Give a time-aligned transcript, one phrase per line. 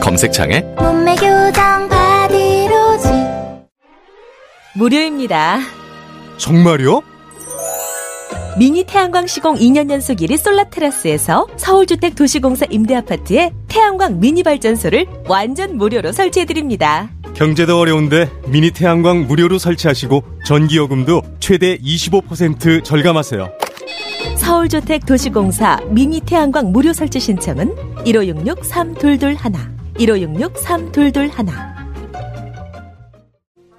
[0.00, 3.10] 검색창에 몸매 교정 바디로직
[4.74, 5.60] 무료입니다
[6.38, 7.02] 정말요?
[8.58, 15.76] 미니 태양광 시공 2년 연속 1위 솔라 테라스에서 서울주택 도시공사 임대아파트에 태양광 미니 발전소를 완전
[15.76, 23.50] 무료로 설치해드립니다 경제도 어려운데 미니 태양광 무료로 설치하시고 전기요금도 최대 25% 절감하세요.
[24.36, 27.74] 서울주택 도시공사 미니 태양광 무료 설치 신청은
[28.04, 31.70] 1566-3221 1566-3221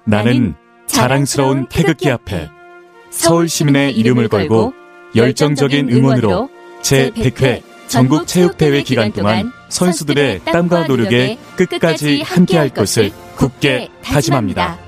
[0.04, 0.54] 나는
[0.86, 2.48] 자랑스러운 태극기 앞에
[3.10, 4.72] 서울 시민의 이름을 걸고
[5.14, 6.48] 열정적인 응원으로
[6.82, 14.78] 제100회 전국 체육대회 기간 동안 선수들의 땀과 노력에 끝까지 함께할 것을 굳게 다짐합니다.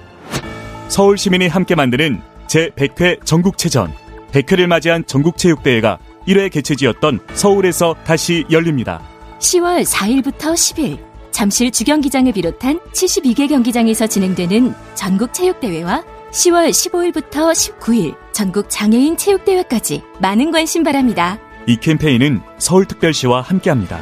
[0.89, 3.93] 서울 시민이 함께 만드는 제100회 전국체전
[4.33, 9.03] 100회를 맞이한 전국체육대회가 1회 개최지였던 서울에서 다시 열립니다.
[9.39, 18.71] 10월 4일부터 10일 잠실 주경기장을 비롯한 72개 경기장에서 진행되는 전국 체육대회와 10월 15일부터 19일 전국
[18.71, 21.41] 장애인 체육대회까지 많은 관심 바랍니다.
[21.67, 24.01] 이 캠페인은 서울특별시와 함께합니다.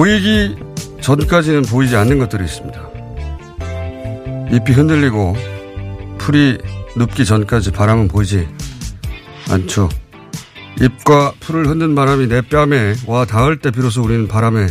[0.00, 0.56] 보이기
[1.02, 2.90] 전까지는 보이지 않는 것들이 있습니다.
[4.50, 5.36] 잎이 흔들리고
[6.16, 6.56] 풀이
[6.96, 8.48] 눕기 전까지 바람은 보이지
[9.50, 9.90] 않죠.
[10.80, 14.68] 잎과 풀을 흔든 바람이 내 뺨에 와 닿을 때 비로소 우리는 바람의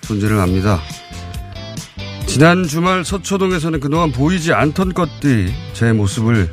[0.00, 0.80] 존재를 압니다.
[2.26, 6.48] 지난 주말 서초동에서는 그동안 보이지 않던 것들이 제 모습을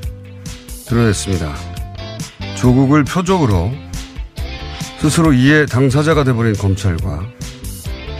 [0.90, 1.56] 드러냈습니다.
[2.58, 3.72] 조국을 표적으로
[5.00, 7.35] 스스로 이해 당사자가 돼버린 검찰과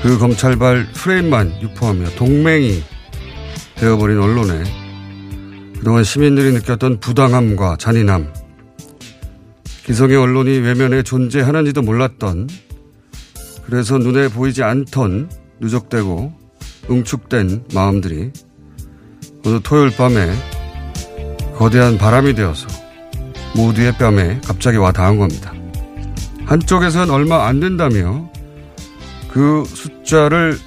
[0.06, 2.84] 그 검찰발 프레임만 유포하며 동맹이
[3.74, 4.64] 되어버린 언론에
[5.80, 8.32] 그동안 시민들이 느꼈던 부당함과 잔인함,
[9.84, 12.48] 기성의 언론이 외면에 존재하는지도 몰랐던
[13.66, 16.34] 그래서 눈에 보이지 않던 누적되고
[16.92, 18.30] 응축된 마음들이
[19.44, 20.32] 어느 토요일 밤에
[21.56, 22.68] 거대한 바람이 되어서
[23.56, 25.52] 모두의 뺨에 갑자기 와 닿은 겁니다.
[26.46, 28.35] 한쪽에선 얼마 안 된다며
[29.36, 30.58] 그 숫자를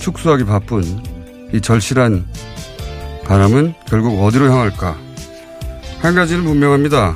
[0.00, 0.82] 축소하기 바쁜
[1.52, 2.26] 이 절실한
[3.26, 4.96] 바람은 결국 어디로 향할까?
[5.98, 7.14] 한 가지는 분명합니다.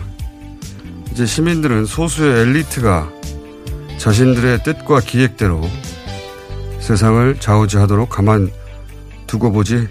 [1.12, 3.10] 이제 시민들은 소수의 엘리트가
[3.96, 5.62] 자신들의 뜻과 기획대로
[6.80, 8.50] 세상을 좌우지하도록 가만
[9.26, 9.88] 두고 보지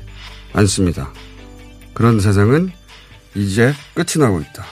[0.53, 1.11] 않습니다.
[1.95, 2.69] 그런 세상은
[3.33, 4.63] 이제 끝이 나고 있다.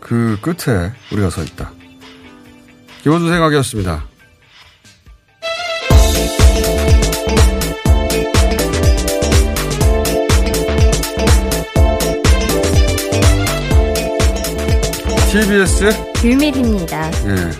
[0.00, 1.72] 그 끝에 우리가 서 있다.
[3.02, 4.15] 기본주 생각이었습니다.
[15.36, 15.84] TBS?
[16.14, 17.10] 귤밀입니다.
[17.28, 17.50] 예.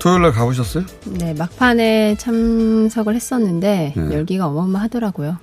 [0.00, 0.84] 토요일 날 가보셨어요?
[1.04, 4.02] 네, 막판에 참석을 했었는데 네.
[4.12, 5.38] 열기가 어마어마하더라고요.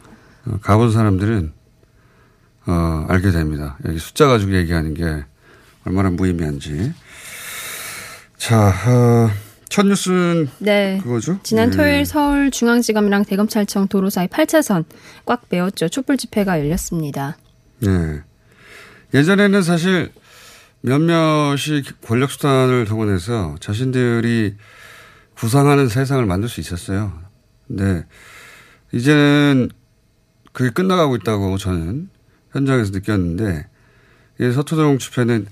[0.47, 1.53] 어, 가본 사람들은
[2.67, 3.77] 어, 알게 됩니다.
[3.85, 5.23] 여기 숫자 가지고 얘기하는 게
[5.85, 6.91] 얼마나 무의미한지.
[8.35, 9.29] 자, 어,
[9.69, 10.99] 첫 뉴스는 네.
[11.01, 11.39] 그거죠?
[11.43, 11.77] 지난 예.
[11.77, 14.83] 토요일 서울중앙지검이랑 대검찰청 도로 사이 8차선
[15.25, 15.87] 꽉 메웠죠.
[15.87, 17.37] 촛불 집회가 열렸습니다.
[17.79, 18.21] 네.
[19.13, 20.11] 예전에는 사실
[20.81, 24.55] 몇몇이 권력 수단을 동원해서 자신들이
[25.35, 27.13] 구상하는 세상을 만들 수 있었어요.
[27.67, 28.05] 근데
[28.91, 29.69] 이제는
[30.51, 32.09] 그게 끝나가고 있다고 저는
[32.51, 33.67] 현장에서 느꼈는데
[34.39, 35.45] 이 서초동 집회는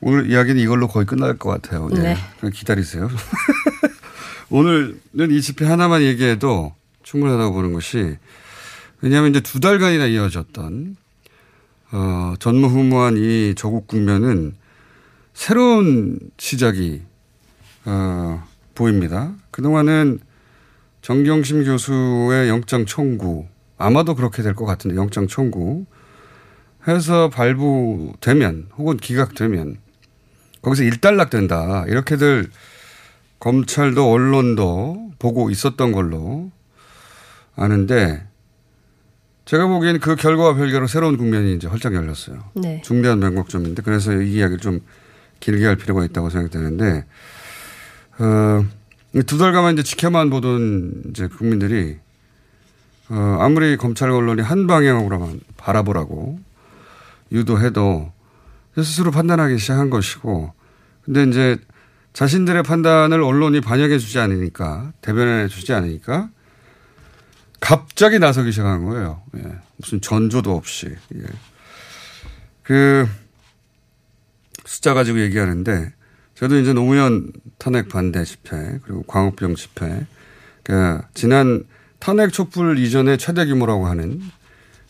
[0.00, 1.88] 오늘 이야기는 이걸로 거의 끝날 것 같아요.
[1.96, 2.00] 예.
[2.00, 2.16] 네.
[2.40, 3.08] 그냥 기다리세요.
[4.50, 8.16] 오늘은 이 집회 하나만 얘기해도 충분하다고 보는 것이
[9.00, 10.96] 왜냐하면 이제 두 달간이나 이어졌던
[11.96, 14.56] 어, 전무후무한 이 조국 국면은
[15.32, 17.02] 새로운 시작이
[17.84, 18.42] 어,
[18.74, 19.32] 보입니다.
[19.52, 20.18] 그동안은
[21.02, 23.46] 정경심 교수의 영장 청구
[23.78, 25.86] 아마도 그렇게 될 것 같은데 영장 청구
[26.88, 29.76] 해서 발부되면 혹은 기각되면
[30.62, 32.50] 거기서 일단락 된다 이렇게들
[33.38, 36.50] 검찰도 언론도 보고 있었던 걸로
[37.54, 38.26] 아는데
[39.44, 42.50] 제가 보기에는 그 결과와 별개로 새로운 국면이 이제 활짝 열렸어요.
[42.54, 42.80] 네.
[42.84, 44.80] 중대한 변곡점인데 그래서 이 이야기를 좀
[45.40, 47.04] 길게 할 필요가 있다고 생각되는데
[48.18, 48.64] 어,
[49.26, 51.98] 두 달간만 이제 지켜만 보던 이제 국민들이
[53.10, 56.38] 어, 아무리 검찰 언론이 한 방향으로만 바라보라고
[57.30, 58.12] 유도해도
[58.76, 60.52] 스스로 판단하기 시작한 것이고
[61.04, 61.58] 근데 이제
[62.14, 66.30] 자신들의 판단을 언론이 반영해 주지 않으니까 대변해 주지 않으니까
[67.64, 69.22] 갑자기 나서기 시작한 거예요.
[69.38, 69.42] 예.
[69.78, 70.94] 무슨 전조도 없이.
[71.14, 71.22] 예.
[72.62, 73.08] 그
[74.66, 75.90] 숫자 가지고 얘기하는데
[76.34, 80.06] 저도 이제 노무현 탄핵 반대 집회 그리고 광우병 집회
[80.62, 81.64] 그 지난
[82.00, 84.20] 탄핵 촛불 이전의 최대 규모라고 하는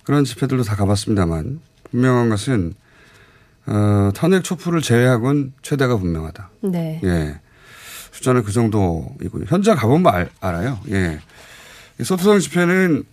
[0.02, 1.60] 그런 집회들도 다 가봤습니다만
[1.92, 2.74] 분명한 것은
[3.66, 6.50] 어, 탄핵 촛불을 제외하고는 최대가 분명하다.
[6.62, 7.00] 네.
[7.04, 7.40] 예.
[8.10, 9.44] 숫자는 그 정도이고요.
[9.46, 10.80] 현장 가보면 알, 알아요.
[10.90, 11.20] 예.
[12.00, 13.04] 이 소투성 집회는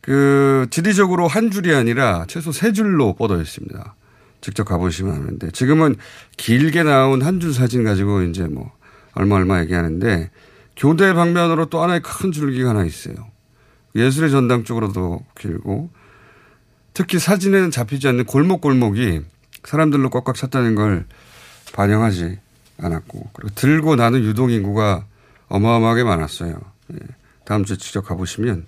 [0.00, 3.94] 그 지리적으로 한 줄이 아니라 최소 세 줄로 뻗어 있습니다.
[4.40, 5.96] 직접 가보시면 아는데 지금은
[6.36, 8.72] 길게 나온 한 줄 사진 가지고 이제 뭐
[9.14, 10.30] 얼마 얼마 얘기하는데
[10.76, 13.14] 교대 방면으로 또 하나의 큰 줄기가 하나 있어요.
[13.96, 15.90] 예술의 전당 쪽으로도 길고
[16.94, 19.22] 특히 사진에는 잡히지 않는 골목골목이
[19.64, 21.04] 사람들로 꽉꽉 찼다는 걸
[21.72, 22.38] 반영하지
[22.80, 25.04] 않았고 그리고 들고 나는 유동 인구가
[25.48, 26.58] 어마어마하게 많았어요.
[26.94, 26.98] 예.
[27.48, 28.66] 다음 주에 직접 가보시면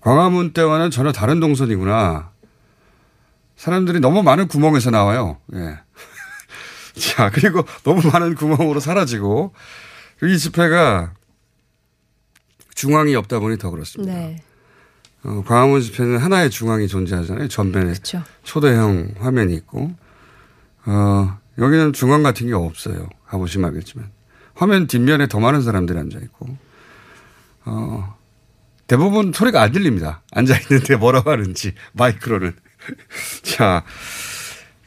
[0.00, 2.30] 광화문 때와는 전혀 다른 동선이구나.
[3.56, 5.36] 사람들이 너무 많은 구멍에서 나와요.
[5.52, 5.78] 예.
[6.98, 9.52] 자, 그리고 너무 많은 구멍으로 사라지고
[10.22, 11.12] 이 집회가
[12.74, 14.10] 중앙이 없다 보니 더 그렇습니다.
[14.10, 14.42] 네.
[15.22, 17.48] 어, 광화문 집회는 하나의 중앙이 존재하잖아요.
[17.48, 18.22] 전면에 그렇죠.
[18.42, 19.92] 초대형 화면이 있고,
[20.86, 23.06] 어, 여기는 중앙 같은 게 없어요.
[23.26, 24.10] 가보시면 알겠지만.
[24.54, 26.56] 화면 뒷면에 더 많은 사람들이 앉아 있고,
[27.70, 28.16] 어,
[28.88, 30.22] 대부분 소리가 안 들립니다.
[30.32, 32.52] 앉아있는데 뭐라고 하는지, 마이크로는.
[33.42, 33.84] 자,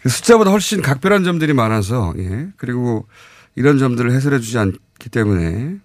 [0.01, 2.49] 그 숫자보다 훨씬 각별한 점들이 많아서, 예.
[2.57, 3.07] 그리고
[3.55, 5.77] 이런 점들을 해설해 주지 않기 때문에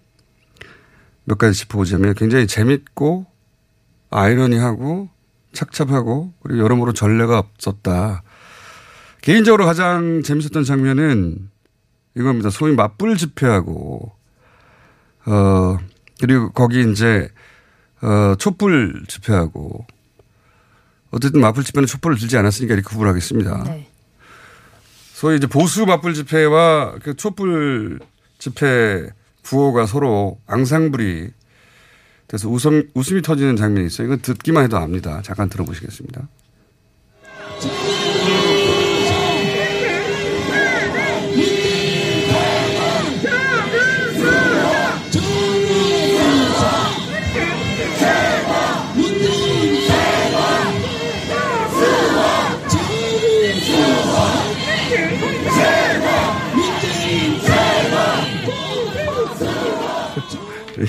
[1.23, 3.25] 몇 가지 짚어보자면 굉장히 재밌고
[4.09, 5.09] 아이러니하고
[5.53, 8.23] 착잡하고 그리고 여러모로 전례가 없었다.
[9.21, 11.49] 개인적으로 가장 재밌었던 장면은
[12.15, 12.49] 이겁니다.
[12.49, 14.11] 소위 맞불 집회하고
[15.27, 15.77] 어
[16.19, 17.29] 그리고 거기 이제
[18.01, 19.85] 어 촛불 집회하고
[21.11, 23.63] 어쨌든 맞불 집회는 촛불을 들지 않았으니까 이렇게 구분하겠습니다.
[23.65, 23.87] 네.
[25.13, 27.99] 소위 이제 보수 맞불 집회와 그 촛불
[28.37, 29.09] 집회
[29.43, 31.29] 구호가 서로 앙상블이
[32.27, 34.05] 돼서 웃음, 웃음이 터지는 장면이 있어요.
[34.05, 35.21] 이건 듣기만 해도 압니다.
[35.23, 36.27] 잠깐 들어보시겠습니다.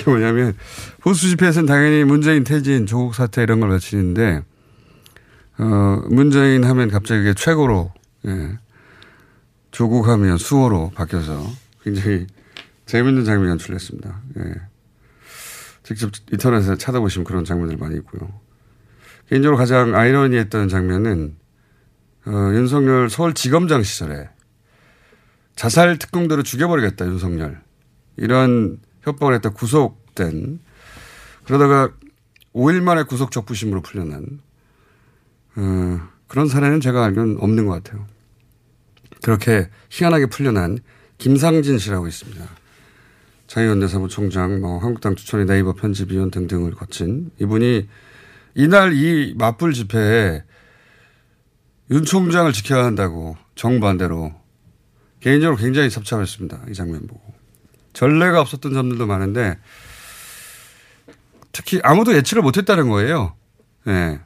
[0.01, 0.55] 이게 뭐냐면
[1.01, 4.43] 보수 집회에서는 당연히 문재인 퇴진, 조국 사태 이런 걸 외치는데
[5.59, 7.93] 어 문재인 하면 갑자기 이게 최고로
[8.27, 8.59] 예.
[9.71, 11.47] 조국 하면 수호로 바뀌어서
[11.83, 12.27] 굉장히
[12.87, 14.21] 재밌는 장면이 연출됐습니다.
[14.39, 14.43] 예.
[15.83, 18.33] 직접 인터넷에 찾아보시면 그런 장면들 많이 있고요.
[19.29, 21.37] 개인적으로 가장 아이러니했던 장면은
[22.27, 24.29] 어, 윤석열 서울지검장 시절에
[25.57, 27.61] 자살 특공대로 죽여버리겠다 윤석열
[28.17, 30.61] 이런 협박을 했다 구속된
[31.45, 31.93] 그러다가
[32.55, 34.41] 5일 만에 구속 적부심으로 풀려난
[35.57, 38.07] 어, 그런 사례는 제가 알기로는 없는 것 같아요.
[39.23, 40.79] 그렇게 희한하게 풀려난
[41.19, 42.45] 김상진 씨라고 있습니다.
[43.47, 47.89] 자유연대 사무총장, 뭐 한국당 추천의 네이버 편집위원 등등을 거친 이분이
[48.55, 50.45] 이날 이 맞불 집회에
[51.91, 54.33] 윤 총장을 지켜야 한다고 정반대로
[55.19, 56.67] 개인적으로 굉장히 섭섭했습니다.
[56.69, 57.40] 이 장면 보고.
[57.93, 59.59] 전례가 없었던 점들도 많은데
[61.53, 63.35] 특히 아무도 예측을 못했다는 거예요.
[63.87, 63.91] 예.
[63.93, 64.21] 네.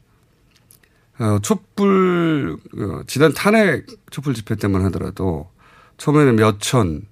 [1.18, 5.48] 어, 촛불, 어, 지난 탄핵 촛불 집회 때만 하더라도
[5.96, 7.06] 처음에는 몇 천,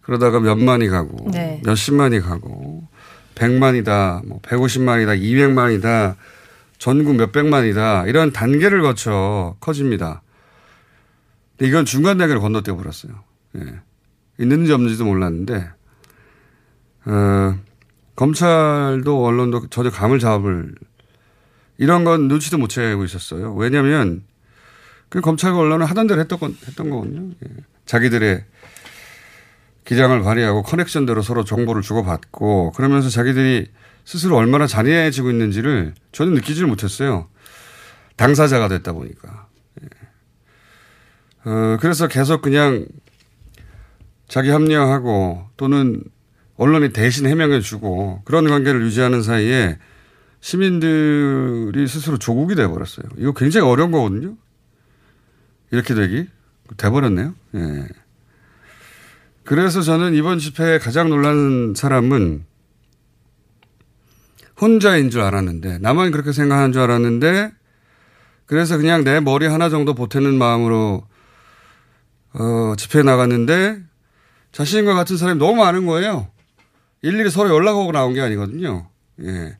[0.00, 1.60] 그러다가 몇만이 가고, 네.
[1.64, 2.86] 몇십만이 가고,
[3.34, 6.16] 백만이다, 뭐, 백오십만이다, 이백만이다,
[6.78, 10.22] 전국 몇백만이다, 이런 단계를 거쳐 커집니다.
[11.56, 13.24] 근데 이건 중간 단계를 건너뛰어 버렸어요.
[13.56, 13.80] 예.
[14.40, 15.70] 있는지 없는지도 몰랐는데,
[17.06, 17.58] 어,
[18.16, 20.74] 검찰도 언론도 전혀 감을 잡을
[21.78, 23.54] 이런 건 눈치도 못 채고 있었어요.
[23.54, 24.22] 왜냐하면
[25.08, 27.30] 그 검찰과 언론은 하던 대로 했던, 건, 했던 거거든요.
[27.42, 27.64] 예.
[27.86, 28.44] 자기들의
[29.84, 33.70] 기장을 발휘하고 커넥션대로 서로 정보를 주고받고 그러면서 자기들이
[34.04, 37.28] 스스로 얼마나 잔인해지고 있는지를 저는 느끼지를 못했어요.
[38.16, 39.48] 당사자가 됐다 보니까.
[39.82, 39.88] 예.
[41.50, 42.86] 어, 그래서 계속 그냥
[44.30, 46.02] 자기 합리화하고 또는
[46.56, 49.76] 언론이 대신 해명해 주고 그런 관계를 유지하는 사이에
[50.40, 53.06] 시민들이 스스로 조국이 돼버렸어요.
[53.18, 54.36] 이거 굉장히 어려운 거거든요.
[55.72, 56.28] 이렇게 되기
[56.76, 57.34] 돼버렸네요.
[57.56, 57.88] 예.
[59.42, 62.44] 그래서 저는 이번 집회에 가장 놀란 사람은
[64.60, 67.50] 혼자인 줄 알았는데 나만 그렇게 생각하는 줄 알았는데
[68.46, 71.02] 그래서 그냥 내 머리 하나 정도 보태는 마음으로
[72.34, 73.89] 어, 집회에 나갔는데
[74.52, 76.28] 자신과 같은 사람이 너무 많은 거예요.
[77.02, 78.88] 일일이 서로 연락하고 나온 게 아니거든요.
[79.22, 79.56] 예.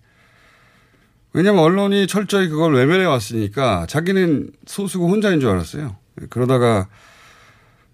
[1.32, 5.96] 왜냐하면 언론이 철저히 그걸 외면해 왔으니까 자기는 소수고 혼자인 줄 알았어요.
[6.28, 6.88] 그러다가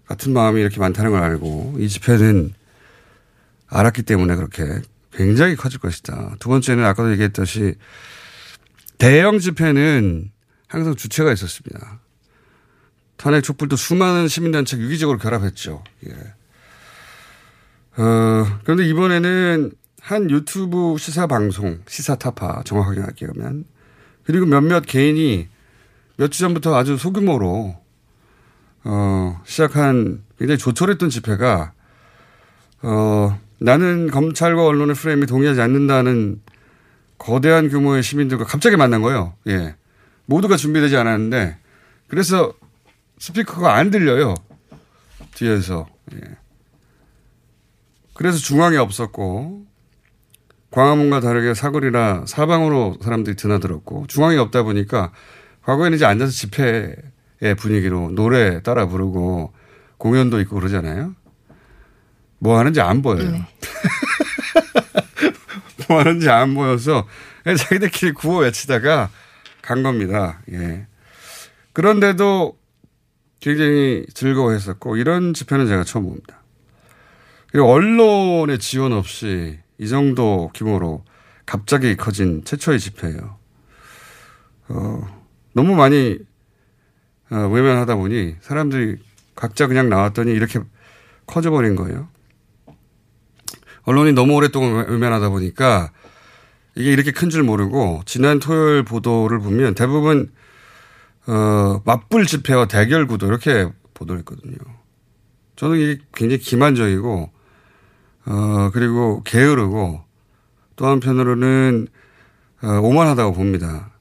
[0.07, 2.53] 같은 마음이 이렇게 많다는 걸 알고 이 집회는
[3.67, 6.35] 알았기 때문에 그렇게 굉장히 커질 것이다.
[6.39, 7.75] 두 번째는 아까도 얘기했듯이
[8.97, 10.31] 대형 집회는
[10.67, 11.99] 항상 주체가 있었습니다.
[13.17, 15.83] 탄핵 촛불도 수많은 시민단체 유기적으로 결합했죠.
[16.07, 16.13] 예.
[17.97, 23.65] 어, 그런데 이번에는 한 유튜브 시사 방송, 시사 타파 정확하게 하면
[24.23, 25.47] 그리고 몇몇 개인이
[26.17, 27.75] 몇 주 전부터 아주 소규모로
[28.83, 31.73] 어, 시작한 굉장히 조촐했던 집회가
[32.81, 36.41] 어, 나는 검찰과 언론의 프레임에 동의하지 않는다는
[37.17, 39.33] 거대한 규모의 시민들과 갑자기 만난 거예요.
[39.47, 39.75] 예.
[40.25, 41.57] 모두가 준비되지 않았는데
[42.07, 42.53] 그래서
[43.19, 44.35] 스피커가 안 들려요.
[45.33, 45.87] 뒤에서.
[46.13, 46.19] 예.
[48.17, 49.67] 그래서 중앙에 없었고
[50.71, 55.11] 광화문과 다르게 사거리나 사방으로 사람들이 드나들었고 중앙이 없다 보니까
[55.61, 56.95] 과거에는 이제 앉아서 집회의
[57.57, 59.53] 분위기로 노래 따라 부르고
[59.97, 61.13] 공연도 있고 그러잖아요.
[62.39, 63.31] 뭐 하는지 안 보여요.
[63.31, 63.45] 네.
[65.87, 67.07] 뭐 하는지 안 보여서
[67.45, 69.11] 자기들끼리 구호 외치다가
[69.61, 70.41] 간 겁니다.
[70.51, 70.87] 예.
[71.73, 72.57] 그런데도
[73.39, 76.41] 굉장히 즐거워했었고 이런 집회는 제가 처음 봅니다.
[77.51, 81.03] 그리고 언론의 지원 없이 이 정도 규모로
[81.45, 83.37] 갑자기 커진 최초의 집회예요.
[84.69, 85.01] 어,
[85.53, 86.17] 너무 많이
[87.31, 88.97] 어, 외면하다 보니 사람들이
[89.35, 90.59] 각자 그냥 나왔더니 이렇게
[91.25, 92.09] 커져버린 거예요.
[93.83, 95.91] 언론이 너무 오랫동안 외면하다 보니까
[96.75, 100.31] 이게 이렇게 큰 줄 모르고 지난 토요일 보도를 보면 대부분
[101.27, 104.55] 어, 맞불 집회와 대결 구도 이렇게 보도를 했거든요.
[105.55, 107.31] 저는 이게 굉장히 기만적이고
[108.27, 110.03] 어, 그리고 게으르고
[110.75, 111.87] 또 한편으로는
[112.61, 113.91] 어, 오만하다고 봅니다.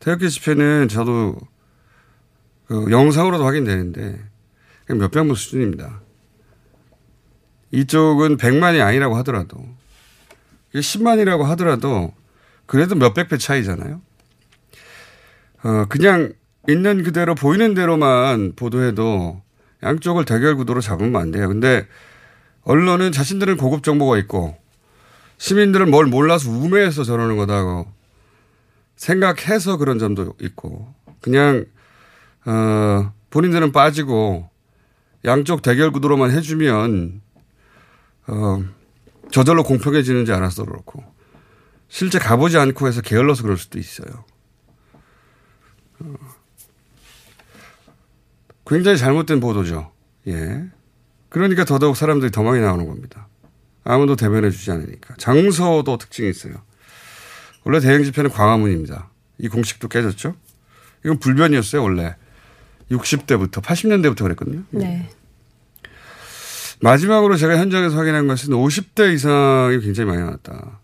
[0.00, 1.38] 태극기 집회는 저도
[2.66, 4.22] 그 영상으로도 확인되는데
[4.88, 6.00] 몇백 명 수준입니다.
[7.70, 9.58] 이쪽은 100만이 아니라고 하더라도
[10.74, 12.12] 10만이라고 하더라도
[12.66, 14.00] 그래도 몇백 배 차이잖아요.
[15.62, 16.32] 어, 그냥
[16.68, 19.42] 있는 그대로 보이는 대로만 보도해도
[19.82, 21.48] 양쪽을 대결 구도로 잡으면 안 돼요.
[21.48, 21.86] 근데
[22.64, 24.56] 언론은 자신들은 고급 정보가 있고
[25.38, 27.86] 시민들은 뭘 몰라서 우매해서 저러는 거다고
[28.96, 31.66] 생각해서 그런 점도 있고 그냥
[32.46, 34.48] 어 본인들은 빠지고
[35.24, 37.20] 양쪽 대결 구도로만 해주면
[38.28, 38.64] 어
[39.30, 41.02] 저절로 공평해지는지 알아서 그렇고
[41.88, 44.24] 실제 가보지 않고 해서 게을러서 그럴 수도 있어요.
[46.00, 46.14] 어.
[48.66, 49.92] 굉장히 잘못된 보도죠.
[50.26, 50.64] 예.
[51.34, 53.26] 그러니까 더더욱 사람들이 더 많이 나오는 겁니다.
[53.82, 55.16] 아무도 대변해 주지 않으니까.
[55.18, 56.54] 장소도 특징이 있어요.
[57.64, 59.10] 원래 대형 집회는 광화문입니다.
[59.38, 60.36] 이 공식도 깨졌죠.
[61.04, 62.14] 이건 불변이었어요, 원래.
[62.88, 64.62] 60대부터, 80년대부터 그랬거든요.
[64.70, 65.10] 네.
[66.80, 70.78] 마지막으로 제가 현장에서 확인한 것은 50대 이상이 굉장히 많이 나왔다.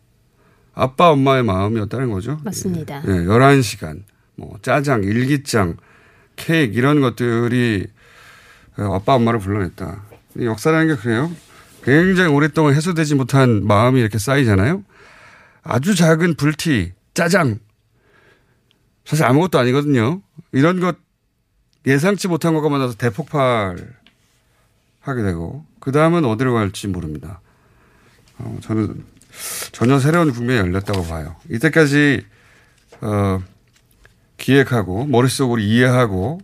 [0.74, 2.40] 아빠, 엄마의 마음이었다는 거죠.
[2.42, 3.04] 맞습니다.
[3.06, 4.02] 예, 11시간,
[4.34, 5.76] 뭐, 짜장, 일기장,
[6.34, 7.86] 케이크, 이런 것들이
[8.78, 10.09] 어, 아빠, 엄마를 불러냈다.
[10.38, 11.30] 역사라는 게 그래요.
[11.82, 14.84] 굉장히 오랫동안 해소되지 못한 마음이 이렇게 쌓이잖아요.
[15.62, 17.58] 아주 작은 불티, 짜장.
[19.04, 20.20] 사실 아무것도 아니거든요.
[20.52, 20.96] 이런 것
[21.86, 23.76] 예상치 못한 것과 만나서 대폭발
[25.00, 27.40] 하게 되고, 그 다음은 어디로 갈지 모릅니다.
[28.38, 29.04] 어, 저는
[29.72, 31.36] 전혀 새로운 국면이 열렸다고 봐요.
[31.48, 32.26] 이때까지,
[33.00, 33.42] 어,
[34.36, 36.40] 기획하고, 머릿속으로 이해하고,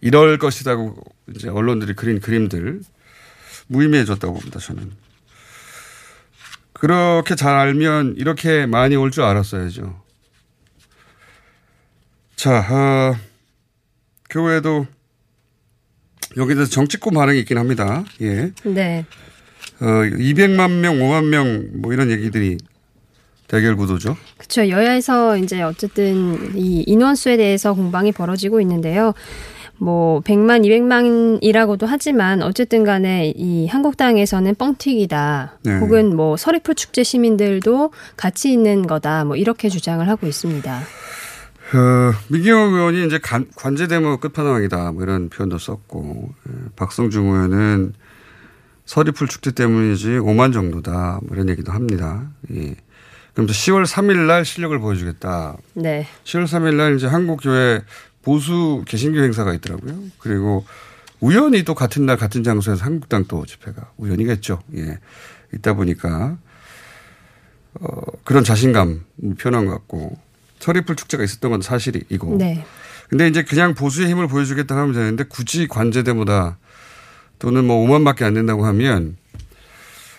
[0.00, 0.96] 이럴 것이라고
[1.34, 2.80] 이제 언론들이 그린 그림들,
[3.68, 4.90] 무의미해졌다고 봅니다, 저는.
[6.72, 10.02] 그렇게 잘 알면 이렇게 많이 올 줄 알았어야죠.
[12.36, 13.16] 자, 어,
[16.36, 18.04] 여기에 대해서 정치권 반응이 있긴 합니다.
[18.22, 18.52] 예.
[18.64, 19.04] 네.
[19.80, 22.56] 어, 200만 명, 5만 명, 뭐 이런 얘기들이
[23.48, 24.16] 대결 구도죠.
[24.38, 24.68] 그렇죠.
[24.68, 29.12] 여야에서 이제 어쨌든 이 인원수에 대해서 공방이 벌어지고 있는데요.
[29.80, 30.62] 뭐 100만,
[31.40, 35.58] 200만이라고도 하지만 어쨌든 간에 이 한국당에서는 뻥튀기다.
[35.62, 35.78] 네.
[35.78, 39.24] 혹은 뭐 서리풀 축제 시민들도 같이 있는 거다.
[39.24, 40.80] 뭐 이렇게 주장을 하고 있습니다.
[41.72, 44.92] 어, 민경호 의원이 이제 관, 관제대모 끝판왕이다.
[44.92, 47.94] 뭐 이런 표현도 썼고, 예, 박성중 의원은
[48.84, 51.20] 서리풀 축제 때문이지 5만 정도다.
[51.22, 52.28] 뭐 이런 얘기도 합니다.
[52.52, 52.74] 예.
[53.32, 55.56] 그럼 또 10월 3일 날 실력을 보여주겠다.
[55.74, 56.06] 네.
[56.24, 57.82] 10월 3일 날 이제 한국교회
[58.22, 59.98] 보수 개신교 행사가 있더라고요.
[60.18, 60.64] 그리고
[61.20, 64.60] 우연히 또 같은 날 같은 장소에서 한국당 또 집회가 우연이겠죠.
[64.76, 64.98] 예.
[65.54, 66.38] 있다 보니까
[67.74, 67.88] 어,
[68.24, 69.04] 그런 자신감
[69.38, 70.18] 표현한 것 같고
[70.58, 72.36] 서리풀 축제가 있었던 건 사실이고.
[72.38, 72.64] 네.
[73.08, 76.58] 근데 이제 그냥 보수의 힘을 보여주겠다 하면 되는데 굳이 관제대보다
[77.38, 79.16] 또는 뭐 5만밖에 안 된다고 하면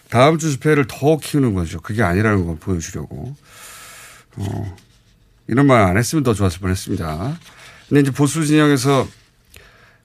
[0.09, 1.79] 다음 주 집회를 더 키우는 거죠.
[1.79, 3.35] 그게 아니라는 걸 보여주려고.
[4.37, 4.75] 어,
[5.47, 7.37] 이런 말 안 했으면 더 좋았을 뻔 했습니다.
[7.91, 9.05] 근데 이제 보수 진영에서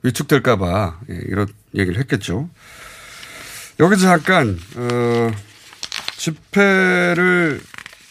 [0.03, 1.47] 위축될까봐 예, 이런
[1.77, 2.51] 얘기를 했겠죠.
[3.79, 5.31] 여기서 잠깐, 어,
[6.17, 7.61] 집회를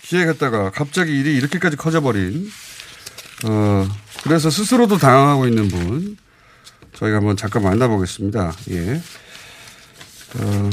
[0.03, 2.49] 기획했다가 갑자기 일이 이렇게까지 커져버린,
[3.43, 3.85] 어,
[4.23, 6.15] 그래서 스스로도 당황하고 있는 분,
[6.93, 8.53] 저희가 한번 잠깐 만나보겠습니다.
[8.71, 9.01] 예.
[10.35, 10.69] 어,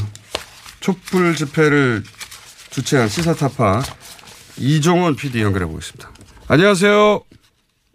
[0.79, 2.05] 촛불 집회를
[2.69, 3.83] 주최한 시사타파
[4.55, 6.09] 이종원 PD 연결해 보겠습니다.
[6.47, 7.32] 안녕하세요.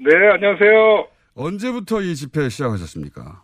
[0.00, 1.08] 네, 안녕하세요.
[1.34, 3.42] 언제부터 이 집회 시작하셨습니까?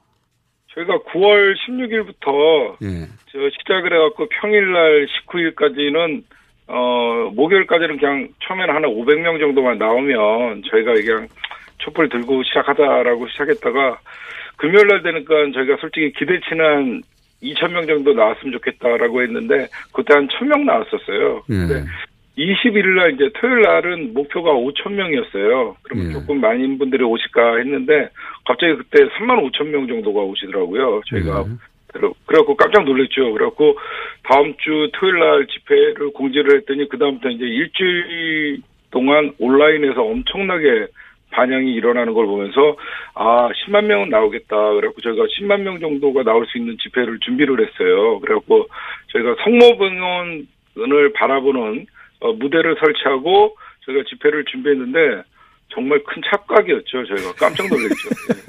[0.72, 3.06] 저희가 9월 16일부터 예.
[3.30, 6.22] 저 시작을 해갖고 평일날 19일까지는
[6.66, 11.28] 어 목요일까지는 그냥 처음에는 한 500명 정도만 나오면 저희가 그냥
[11.78, 13.98] 촛불 들고 시작하자라고 시작했다가
[14.56, 17.02] 금요일날 되니까 저희가 솔직히 기대치는
[17.42, 21.42] 2,000명 정도 나왔으면 좋겠다라고 했는데 그때 한 1,000명 나왔었어요.
[21.50, 21.54] 예.
[21.54, 21.84] 근데
[22.36, 25.76] 21일 날 이제 토요일 날은 목표가 5천 명이었어요.
[25.82, 26.12] 그러면 예.
[26.12, 28.08] 조금 많은 분들이 오실까 했는데
[28.44, 31.00] 갑자기 그때 3만 5천 명 정도가 오시더라고요.
[31.06, 31.52] 저희가 예.
[31.92, 33.32] 그래- 그래갖고 깜짝 놀랐죠.
[33.32, 33.78] 그래갖고
[34.24, 38.58] 다음 주 토요일 날 집회를 공지를 했더니 그 다음부터 이제 일주일
[38.90, 40.86] 동안 온라인에서 엄청나게
[41.30, 42.76] 반영이 일어나는 걸 보면서
[43.14, 44.56] 아 10만 명은 나오겠다.
[44.74, 48.18] 그래갖고 저희가 10만 명 정도가 나올 수 있는 집회를 준비를 했어요.
[48.20, 48.66] 그래갖고
[49.12, 51.86] 저희가 성모병원을 바라보는
[52.24, 54.98] 어, 무대를 설치하고 저희가 집회를 준비했는데
[55.74, 57.04] 정말 큰 착각이었죠.
[57.06, 58.08] 저희가 깜짝 놀랐죠.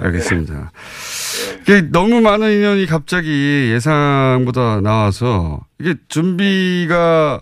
[0.00, 0.04] 예.
[0.04, 0.72] 알겠습니다.
[1.62, 7.40] 이게 너무 많은 인원이 갑자기 예상보다 나와서 이게 준비가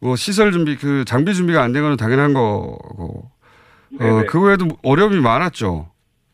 [0.00, 3.30] 뭐 시설 준비 그 장비 준비가 안 된 거는 당연한 거고
[4.00, 4.22] 어.
[4.28, 5.90] 그 외에도 어려움이 많았죠.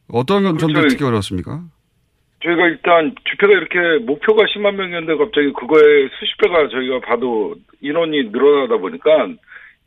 [0.08, 0.88] 어떤 건 점들이 그렇죠.
[0.96, 1.62] 특히 어려웠습니까?
[2.42, 8.78] 저희가 일단 집회가 이렇게 목표가 10만 명이었는데 갑자기 그거에 수십 배가 저희가 봐도 인원이 늘어나다
[8.78, 9.28] 보니까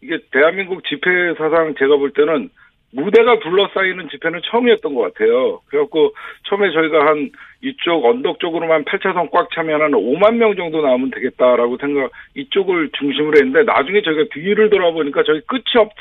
[0.01, 2.49] 이게 대한민국 집회 사상 제가 볼 때는
[2.95, 5.61] 무대가 둘러싸이는 집회는 처음이었던 것 같아요.
[5.67, 6.13] 그래갖고
[6.47, 11.77] 처음에 저희가 한 이쪽 언덕 쪽으로만 8차선 꽉 차면 한 5만 명 정도 나오면 되겠다라고
[11.77, 15.93] 생각, 이쪽을 중심으로 했는데 나중에 저희가 뒤를 돌아보니까 저희 끝이 없, 어,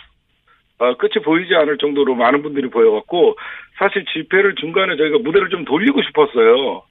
[0.98, 3.36] 끝이 보이지 않을 정도로 많은 분들이 보여갖고
[3.78, 6.82] 사실 집회를 중간에 저희가 무대를 좀 돌리고 싶었어요.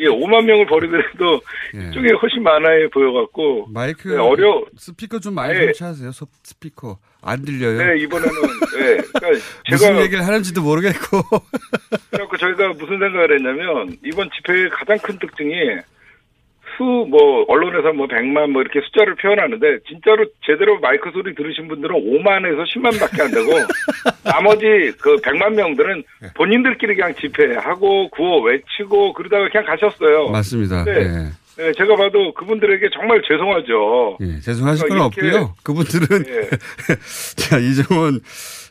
[0.00, 1.40] 예, 5만 명을 버리더라도
[1.74, 1.88] 예.
[1.88, 5.64] 이쪽에 훨씬 많아요 보여갖고 마이크 네, 어려- 스피커 좀 많이 네.
[5.66, 6.12] 설치하세요.
[6.12, 7.78] 소- 스피커 안 들려요.
[7.78, 8.32] 네 이번에는
[8.78, 11.20] 네, 그러니까 무슨 제가 얘기를 하는지도 모르겠고.
[12.12, 15.52] 그래갖고 저희가 무슨 생각을 했냐면 이번 집회의 가장 큰 특징이
[16.78, 21.94] 수 뭐 언론에서 뭐 100만 뭐 이렇게 숫자를 표현하는데 진짜로 제대로 마이크 소리 들으신 분들은
[21.94, 23.50] 5만에서 10만밖에 안 되고
[24.24, 24.64] 나머지
[25.00, 26.28] 그 100만 명들은 네.
[26.34, 30.28] 본인들끼리 그냥 집회하고 구호 외치고 그러다가 그냥 가셨어요.
[30.30, 30.84] 맞습니다.
[30.84, 30.92] 네.
[31.00, 31.62] 예.
[31.62, 34.18] 네, 제가 봐도 그분들에게 정말 죄송하죠.
[34.20, 35.54] 예, 죄송하실 건 이렇게- 없고요.
[35.64, 36.48] 그분들은 예.
[37.36, 38.20] 자 이정원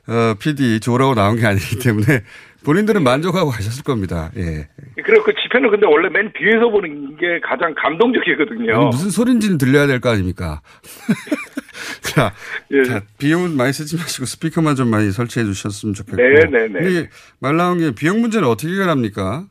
[0.07, 2.21] 어, PD 조라고 나온 게 아니기 때문에
[2.67, 4.29] 본인들은 만족하고 가셨을 겁니다.
[4.35, 4.67] 예.
[5.01, 8.75] 그리고 그 집회는 근데 원래 맨 뒤에서 보는 게 가장 감동적이거든요.
[8.75, 10.59] 아니, 무슨 소린지는 들려야 될 거 아닙니까?
[12.03, 12.33] 자,
[12.71, 12.83] 예.
[12.83, 16.17] 자, 비용은 많이 쓰지 마시고 스피커만 좀 많이 설치해 주셨으면 좋겠고.
[16.17, 17.09] 네, 네, 네.
[17.39, 19.45] 말 나온 게 비용 문제는 어떻게 해결합니까?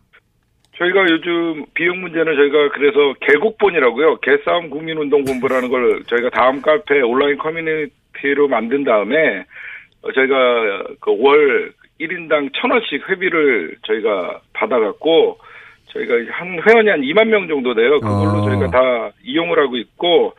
[0.76, 4.20] 저희가 요즘 비용 문제는 저희가 그래서 개국본이라고요.
[4.20, 9.46] 개싸움 국민운동본부라는 걸 저희가 다음 카페 온라인 커뮤니티로 만든 다음에
[10.02, 10.35] 어, 저희가
[11.00, 15.38] 그 월 1인당 천 원씩 회비를 저희가 받아갖고
[15.92, 18.00] 저희가 한 회원이 한 2만 명 정도 돼요.
[18.00, 18.50] 그걸로 어.
[18.50, 20.35] 저희가 다 이용을 하고 있고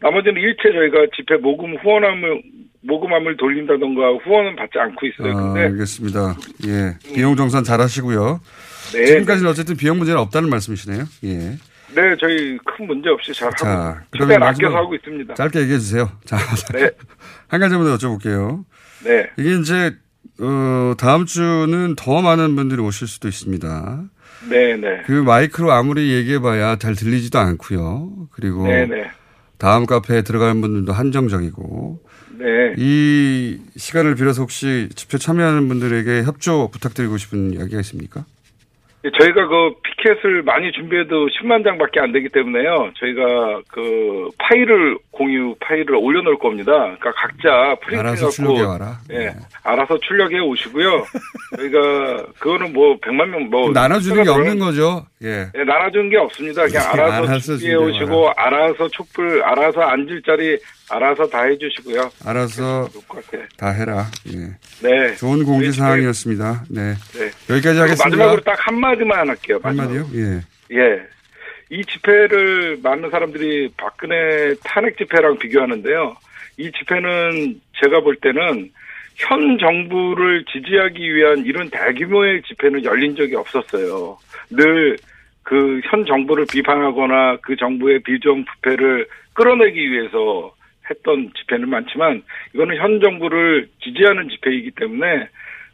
[0.00, 2.42] 나머지는 일체 저희가 집회 모금 후원함을
[2.82, 5.36] 모금함을 돌린다던가 후원은 받지 않고 있어요.
[5.36, 6.36] 아, 근데 알겠습니다.
[6.68, 7.14] 예.
[7.14, 8.40] 비용 정산 잘 하시고요.
[8.92, 11.04] 네, 지금까지는 어쨌든 비용 문제는 없다는 말씀이시네요.
[11.24, 11.56] 예.
[11.94, 15.34] 네, 저희 큰 문제 없이 잘 자, 하고 최대한 아껴서 하고 있습니다.
[15.34, 16.08] 짧게 얘기해 주세요.
[16.24, 16.36] 자,
[16.72, 16.90] 네.
[17.48, 18.64] 한 가지만 더 여쭤볼게요.
[19.04, 19.28] 네.
[19.38, 19.92] 이게 이제
[20.40, 24.04] 어, 다음 주는 더 많은 분들이 오실 수도 있습니다.
[24.48, 25.02] 네, 네.
[25.06, 28.28] 그 마이크로 아무리 얘기해봐야 잘 들리지도 않고요.
[28.30, 29.10] 그리고 네, 네.
[29.58, 32.00] 다음 카페에 들어가는 분들도 한정적이고
[32.38, 32.74] 네.
[32.78, 38.24] 이 시간을 빌어서 혹시 집회 참여하는 분들에게 협조 부탁드리고 싶은 이야기가 있습니까?
[39.02, 42.92] 저희가 그 피켓을 많이 준비해도 10만 장밖에 안 되기 때문에요.
[42.98, 46.72] 저희가 그 파일을 공유 파일을 올려놓을 겁니다.
[46.72, 48.98] 그러니까 각자 알아서 출력해 와라.
[49.10, 49.34] 예,
[49.64, 51.04] 알아서 출력해 오시고요.
[51.56, 55.06] 저희가 그거는 뭐 100만 명 뭐 나눠주는 게 없는 거죠.
[55.22, 55.46] 예.
[55.54, 56.66] 예, 나눠주는 게 없습니다.
[56.66, 60.58] 그냥 네, 알아서 알아서 준비해 오시고 알아서 촛불 알아서 앉을 자리
[60.90, 62.10] 알아서 다 해주시고요.
[62.24, 62.88] 알아서.
[63.58, 64.06] 다 해라.
[64.28, 64.88] 예.
[64.88, 65.14] 네.
[65.16, 66.64] 좋은 공지 사항이었습니다.
[66.70, 66.94] 네.
[67.12, 67.30] 네.
[67.50, 68.04] 여기까지 하겠습니다.
[68.04, 69.58] 마지막으로 딱 한마디만 할게요.
[69.62, 69.97] 한마디요?
[70.14, 70.76] 예.
[70.76, 71.02] 예.
[71.70, 76.16] 이 집회를 많은 사람들이 박근혜 탄핵 집회랑 비교하는데요.
[76.56, 78.70] 이 집회는 제가 볼 때는
[79.16, 84.18] 현 정부를 지지하기 위한 이런 대규모의 집회는 열린 적이 없었어요.
[84.50, 84.96] 늘
[85.48, 90.54] 그 현 정부를 비판하거나 그 정부의 비정 부패를 끌어내기 위해서
[90.90, 92.22] 했던 집회는 많지만
[92.54, 95.26] 이거는 현 정부를 지지하는 집회이기 때문에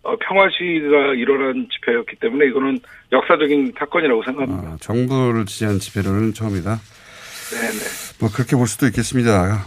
[0.04, 2.78] 어, 평화 시위가 일어난 집회였기 때문에 이거는
[3.12, 4.72] 역사적인 사건이라고 생각합니다.
[4.72, 6.78] 아, 정부를 지지한 집회로는 처음이다.
[7.50, 7.78] 네네.
[8.20, 9.64] 뭐 그렇게 볼 수도 있겠습니다.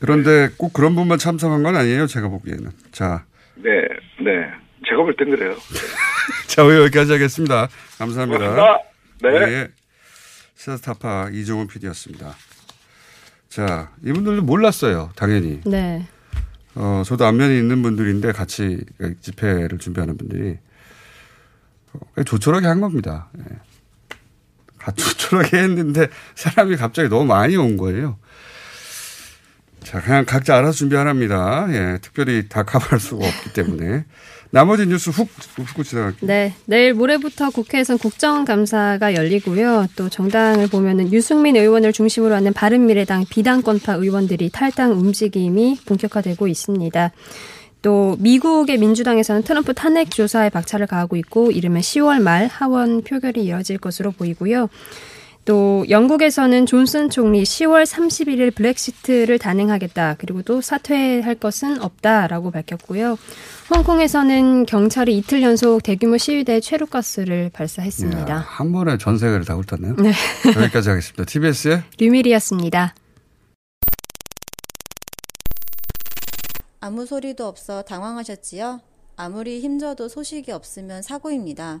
[0.00, 2.06] 그런데 꼭 그런 분만 참석한 건 아니에요.
[2.06, 2.70] 제가 보기에는.
[2.92, 3.24] 자,
[3.56, 3.70] 네,
[4.20, 4.48] 네.
[4.88, 5.54] 제가 볼 땐 그래요.
[6.46, 7.68] 자 오늘 여기까지 하겠습니다.
[7.98, 8.54] 감사합니다.
[8.54, 8.78] 고맙습니다.
[9.22, 9.52] 네.
[9.52, 9.68] 예.
[10.56, 12.34] 시사스타파 이종훈 PD였습니다.
[13.48, 15.10] 자, 이분들도 몰랐어요.
[15.16, 15.60] 당연히.
[15.66, 16.06] 네.
[16.76, 18.84] 어, 저도 안면이 있는 분들인데 같이
[19.20, 20.58] 집회를 준비하는 분들이
[21.92, 23.28] 어, 조촐하게 한 겁니다.
[23.38, 23.44] 예.
[24.78, 28.18] 가- 조촐하게 했는데 사람이 갑자기 너무 많이 온 거예요.
[29.82, 31.66] 자, 그냥 각자 알아서 준비하랍니다.
[31.70, 34.04] 예, 특별히 다 커버할 수가 없기 때문에.
[34.50, 36.26] 나머지 뉴스 훅, 훅 지나갈게요.
[36.28, 36.54] 네.
[36.64, 39.86] 내일 모레부터 국회에선 국정감사가 열리고요.
[39.94, 47.12] 또 정당을 보면은 유승민 의원을 중심으로 하는 바른미래당 비당권파 의원들이 탈당 움직임이 본격화되고 있습니다.
[47.82, 53.78] 또 미국의 민주당에서는 트럼프 탄핵 조사에 박차를 가하고 있고 이르면 10월 말 하원 표결이 이어질
[53.78, 54.68] 것으로 보이고요.
[55.50, 60.14] 또 영국에서는 존슨 총리 10월 31일 블랙시트를 단행하겠다.
[60.16, 63.18] 그리고 또 사퇴할 것은 없다라고 밝혔고요.
[63.74, 68.32] 홍콩에서는 경찰이 이틀 연속 대규모 시위대 최루가스를 발사했습니다.
[68.32, 69.96] 야, 한 번에 전 세계를 다 훑었네요.
[69.96, 70.12] 네.
[70.56, 71.24] 여기까지 하겠습니다.
[71.24, 72.94] TBS의 류밀이었습니다.
[76.78, 78.80] 아무 소리도 없어 당황하셨지요?
[79.16, 81.80] 아무리 힘줘도 소식이 없으면 사고입니다.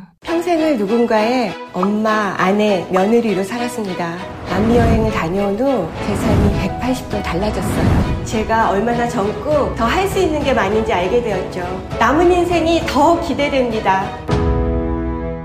[0.31, 4.17] 평생을 누군가의 엄마, 아내, 며느리로 살았습니다.
[4.49, 5.57] 남미 여행을 다녀온
[5.91, 8.23] 후제 삶이 180도 달라졌어요.
[8.25, 11.61] 제가 얼마나 젊고 더 할 수 있는 게 많은지 알게 되었죠.
[11.99, 14.05] 남은 인생이 더 기대됩니다.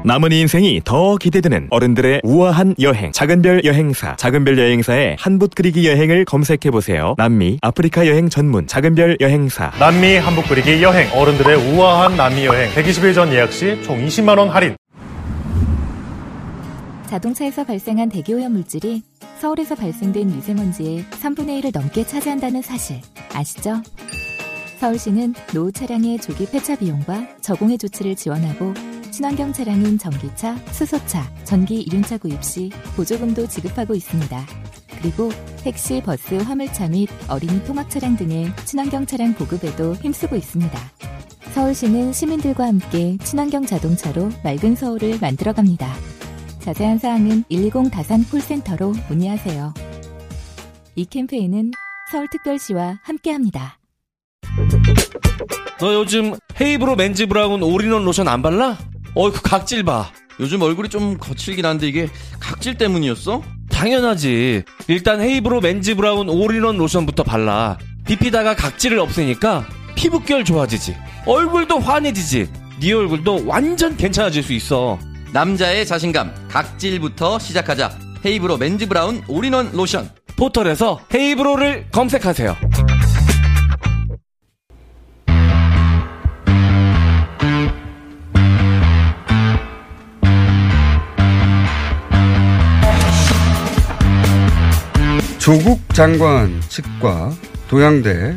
[0.07, 3.11] 남은 인생이 더 기대되는 어른들의 우아한 여행.
[3.11, 4.14] 작은별 여행사.
[4.14, 7.16] 작은별 여행사의 한붓 그리기 여행을 검색해 보세요.
[7.19, 9.73] 남미 아프리카 여행 전문 작은별 여행사.
[9.81, 11.11] 남미 한복 그리기 여행.
[11.12, 12.71] 어른들의 우아한 남미 여행.
[12.71, 14.77] 120일 전 예약 시 총 20만 원 할인.
[17.07, 19.03] 자동차에서 발생한 대기오염 물질이
[19.40, 23.01] 서울에서 발생된 미세먼지의 3분의 1을 넘게 차지한다는 사실.
[23.35, 23.83] 아시죠?
[24.79, 28.73] 서울시는 노후 차량의 조기 폐차 비용과 저공해 조치를 지원하고
[29.11, 34.47] 친환경 차량인 전기차, 수소차, 전기 이륜차 구입 시 보조금도 지급하고 있습니다.
[35.01, 35.31] 그리고
[35.62, 40.79] 택시, 버스, 화물차 및 어린이 통학 차량 등의 친환경 차량 보급에도 힘쓰고 있습니다.
[41.53, 45.95] 서울시는 시민들과 함께 친환경 자동차로 맑은 서울을 만들어갑니다.
[46.61, 49.73] 자세한 사항은 120 다산 콜센터로 문의하세요.
[50.97, 51.71] 이 캠페인은
[52.11, 53.79] 서울특별시와 함께합니다.
[55.79, 58.77] 너 요즘 헤이브로 맨즈 브라운 올인원 로션 안 발라?
[59.17, 60.11] 어이 그 각질 봐.
[60.39, 62.07] 요즘 얼굴이 좀 거칠긴 한데 이게
[62.39, 63.43] 각질 때문이었어?
[63.71, 64.63] 당연하지.
[64.89, 67.79] 일단 헤이브로 맨즈 브라운 올인원 로션부터 발라.
[68.07, 70.95] 비피다가 각질을 없애니까 피부결 좋아지지.
[71.25, 72.49] 얼굴도 환해지지.
[72.83, 74.99] 네 얼굴도 완전 괜찮아질 수 있어.
[75.33, 77.99] 남자의 자신감 각질부터 시작하자.
[78.25, 80.11] 헤이브로 맨즈 브라운 올인원 로션.
[80.37, 82.55] 포털에서 헤이브로를 검색하세요.
[95.47, 97.33] 조국 장관 측과
[97.69, 98.37] 동양대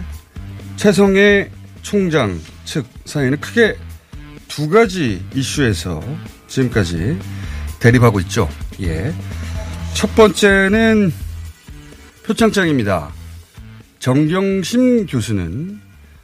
[0.75, 1.49] 최성해
[1.81, 3.75] 총장 측 사이는 크게
[4.47, 6.03] 두 가지 이슈에서
[6.47, 7.17] 지금까지
[7.79, 8.47] 대립하고 있죠.
[8.81, 9.11] 예.
[9.95, 11.11] 첫 번째는
[12.27, 13.11] 표창장입니다.
[13.97, 15.81] 정경심 교수는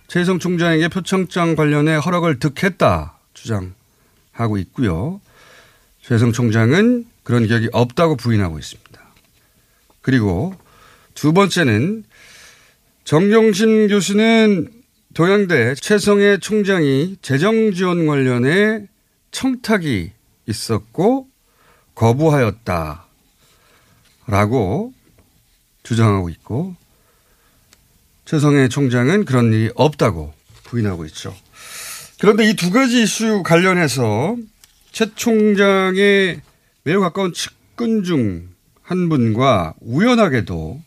[0.07, 5.19] 최성 총장에게 표창장 관련해 허락을 득했다 주장하고 있고요.
[6.03, 9.01] 최성 총장은 그런 기억이 없다고 부인하고 있습니다.
[10.03, 10.53] 그리고
[11.15, 12.03] 두 번째는
[13.05, 14.71] 정경심 교수는
[15.13, 18.87] 동양대 최성해 총장이 재정 지원 관련해
[19.31, 20.11] 청탁이
[20.45, 21.27] 있었고
[21.95, 23.05] 거부하였다.
[24.27, 24.93] 라고
[25.83, 26.75] 주장하고 있고
[28.25, 30.33] 최성해 총장은 그런 일이 없다고
[30.65, 31.33] 부인하고 있죠.
[32.19, 34.35] 그런데 이 두 가지 이슈 관련해서
[34.91, 36.41] 최 총장의
[36.83, 40.79] 매우 가까운 측근 중 한 분과 우연하게도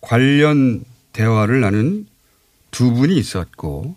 [0.00, 2.06] 관련 대화를 나눈
[2.70, 3.96] 두 분이 있었고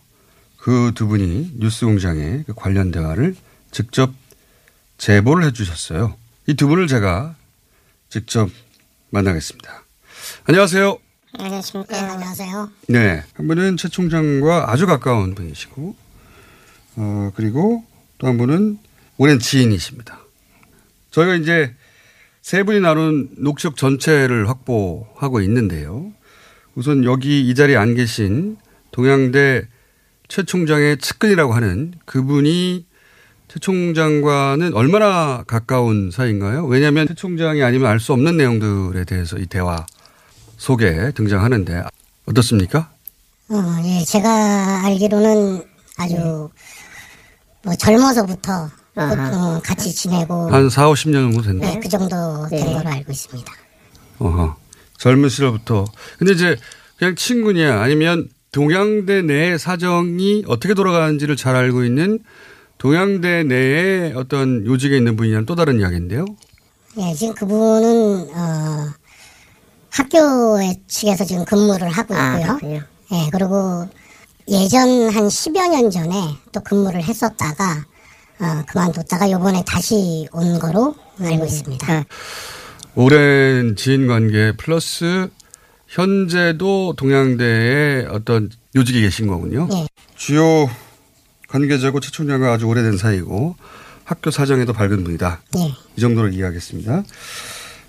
[0.58, 3.36] 그 두 분이 뉴스공장에 그 관련 대화를
[3.72, 4.12] 직접
[4.98, 6.16] 제보를 해 주셨어요.
[6.48, 7.36] 이 두 분을 제가
[8.10, 8.50] 직접
[9.12, 9.84] 만나겠습니다.
[10.46, 10.98] 안녕하세요.
[11.38, 11.94] 안녕하십니까.
[11.96, 12.72] 네, 안녕하세요.
[12.88, 13.24] 네.
[13.36, 15.96] 한 분은 최 총장과 아주 가까운 분이시고,
[16.96, 17.86] 어, 그리고
[18.18, 18.80] 또 한 분은
[19.18, 20.20] 오랜 지인이십니다.
[21.12, 21.74] 저희가 이제
[22.42, 26.12] 세 분이 나눈 녹취록 전체를 확보하고 있는데요.
[26.76, 28.58] 우선 여기 이 자리에 안 계신
[28.92, 29.64] 동양대
[30.28, 32.86] 최 총장의 측근이라고 하는 그분이
[33.50, 36.66] 최 총장과는 얼마나 가까운 사이인가요?
[36.66, 39.86] 왜냐하면 최 총장이 아니면 알 수 없는 내용들에 대해서 이 대화
[40.58, 41.84] 속에 등장하는데
[42.28, 42.92] 어떻습니까?
[43.50, 45.64] 어, 예, 제가 알기로는
[45.98, 46.50] 아주
[47.64, 48.70] 뭐 젊어서부터
[49.02, 51.74] 어, 같이 지내고 한 4, 50년 정도 됐나요?
[51.74, 52.74] 네, 그 정도 된 네.
[52.74, 53.52] 걸로 알고 있습니다.
[54.20, 54.56] 어허.
[54.98, 55.86] 젊은 시절부터.
[56.18, 56.58] 근데 이제
[56.98, 62.20] 그냥 친구냐 아니면 동양대 내 사정이 어떻게 돌아가는지를 잘 알고 있는
[62.78, 66.26] 동양대 내에 어떤 요직에 있는 분이냐는 또 다른 이야기인데요.
[66.98, 68.88] 예, 지금 그분은 어,
[69.90, 70.58] 학교
[70.88, 72.82] 측에서 지금 근무를 하고 있고요.
[73.12, 73.88] 예, 그리고
[74.50, 77.86] 예전 한 10여 년 전에 또 근무를 했었다가
[78.42, 82.06] 어, 그만뒀다가 요번에 다시 온 거로 알고 있습니다.
[82.96, 85.30] 오랜 지인 관계 플러스
[85.88, 89.68] 현재도 동양대에 어떤 요직에 계신 거군요.
[89.74, 89.88] 예.
[90.16, 90.70] 주요
[91.50, 93.56] 관계자고 최 총장과 아주 오래된 사이고
[94.06, 95.42] 학교 사정에도 밝은 분이다.
[95.58, 95.74] 예.
[95.98, 97.04] 이 정도로 이해하겠습니다.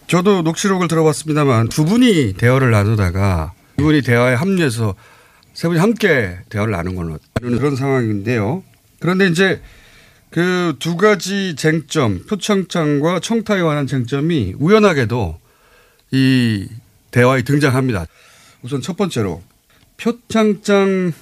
[0.07, 4.95] 저도 녹취록을 들어봤습니다만 두 분이 대화를 나누다가 두 분이 대화에 합류해서
[5.55, 8.65] 세 분이 함께 대화를 나눈 걸로 나누는 그런 상황인데요.
[8.99, 9.61] 그런데 이제
[10.31, 15.41] 그 두 가지 쟁점, 표창장과 청탁에 관한 쟁점이 우연하게도
[16.13, 16.69] 이
[17.11, 18.07] 대화에 등장합니다.
[18.63, 19.43] 우선 첫 번째로
[19.97, 21.13] 표창장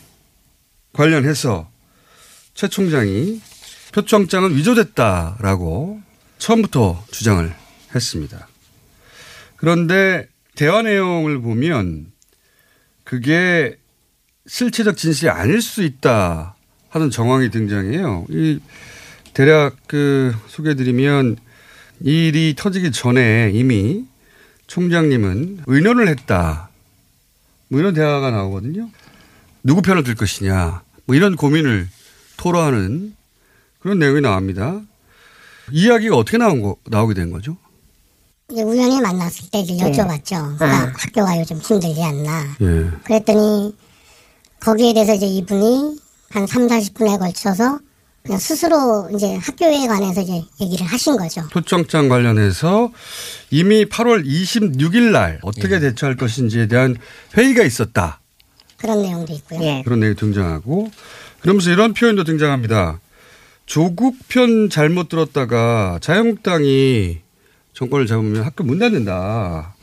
[0.92, 1.70] 관련해서
[2.54, 3.40] 최 총장이
[3.92, 6.02] 표창장은 위조됐다라고
[6.38, 7.52] 처음부터 주장을
[7.94, 8.48] 했습니다.
[9.56, 12.12] 그런데 대화 내용을 보면
[13.04, 13.78] 그게
[14.46, 16.54] 실체적 진실이 아닐 수 있다
[16.90, 18.26] 하는 정황이 등장해요.
[18.30, 18.60] 이
[19.38, 21.36] 대략 그 소개해드리면
[22.04, 24.04] 이 일이 터지기 전에 이미
[24.66, 26.70] 총장님은 의논을 했다.
[27.68, 28.90] 뭐 이런 대화가 나오거든요.
[29.62, 30.82] 누구 편을 들 것이냐.
[31.04, 31.88] 뭐 이런 고민을
[32.36, 33.14] 토로하는
[33.78, 34.80] 그런 내용이 나옵니다.
[35.70, 37.56] 이야기가 어떻게 나온 거, 나오게 된 거죠?
[38.50, 39.92] 이제 우연히 만났을 때 이제 네.
[39.92, 40.60] 여쭤봤죠.
[40.60, 40.64] 아.
[40.64, 42.56] 아, 학교가 요즘 힘들지 않나.
[42.60, 42.90] 예.
[43.04, 43.76] 그랬더니
[44.58, 45.96] 거기에 대해서 이제 이분이
[46.30, 47.78] 한 3, 40분에 걸쳐서
[48.28, 51.48] 그냥 스스로 이제 학교에 관해서 이제 얘기를 하신 거죠.
[51.50, 52.92] 초청장 관련해서
[53.50, 56.94] 이미 8월 26일 날 어떻게 대처할 것인지에 대한
[57.34, 58.20] 회의가 있었다.
[58.76, 59.82] 그런 내용도 있고요.
[59.82, 60.90] 그런 내용이 등장하고
[61.40, 63.00] 그러면서 이런 표현도 등장합니다.
[63.64, 67.20] 조국 편 잘못 들었다가 자유한국당이
[67.72, 69.74] 정권을 잡으면 학교 문 닫는다.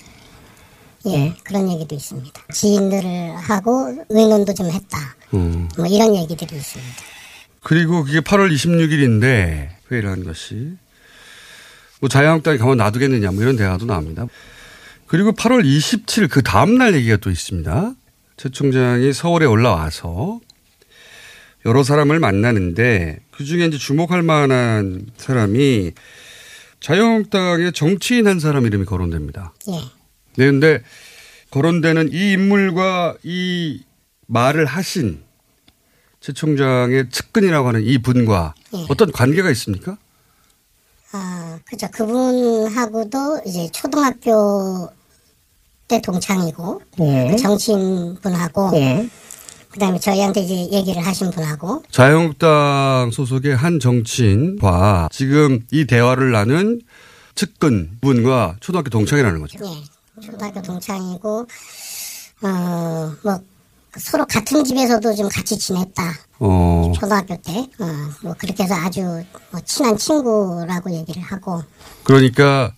[1.08, 2.42] 예, 그런 얘기도 있습니다.
[2.54, 5.16] 지인들을 하고 의논도 좀 했다.
[5.34, 5.68] 음.
[5.78, 7.15] 뭐 이런 얘기들이 있습니다.
[7.66, 10.74] 그리고 그게 8월 26일인데 회의를 한 것이
[12.00, 14.28] 뭐 자유한국당이 가만 놔두겠느냐 뭐 이런 대화도 나옵니다.
[15.08, 17.96] 그리고 8월 27일 그 다음날 얘기가 또 있습니다.
[18.38, 20.42] 최 총장이 서울에 올라와서
[21.66, 25.94] 여러 사람을 만나는데 그중에 이제 주목할 만한 사람이
[26.82, 29.56] 자유한국당의 정치인 한 사람 이름이 거론됩니다.
[29.70, 29.72] 예.
[30.38, 30.84] 네, 근데
[31.50, 33.82] 거론되는 이 인물과 이
[34.28, 35.25] 말을 하신
[36.26, 38.86] 최 총장의 측근이라고 하는 이 분과 예.
[38.90, 39.96] 어떤 관계가 있습니까?
[41.12, 41.88] 아, 그죠.
[41.92, 44.90] 그분하고도 이제 초등학교
[45.88, 47.28] 때 동창이고, 예.
[47.30, 49.08] 그 정치인 분하고, 예.
[49.70, 56.82] 그 다음에 저희한테 이제 얘기를 하신 분하고, 자유한국당 소속의 한 정치인과 지금 이 대화를 나눈
[57.36, 59.60] 측근 분과 초등학교 동창이라는 거죠.
[59.64, 60.22] 예.
[60.26, 61.48] 초등학교 동창이고,
[62.42, 63.40] 어, 뭐,
[63.98, 66.14] 서로 같은 집에서도 좀 같이 지냈다.
[66.40, 67.52] 어, 초등학교 때.
[67.80, 67.86] 어,
[68.24, 69.02] 뭐, 그렇게 해서 아주
[69.52, 71.64] 뭐 친한 친구라고 얘기를 하고,
[72.04, 72.74] 그러니까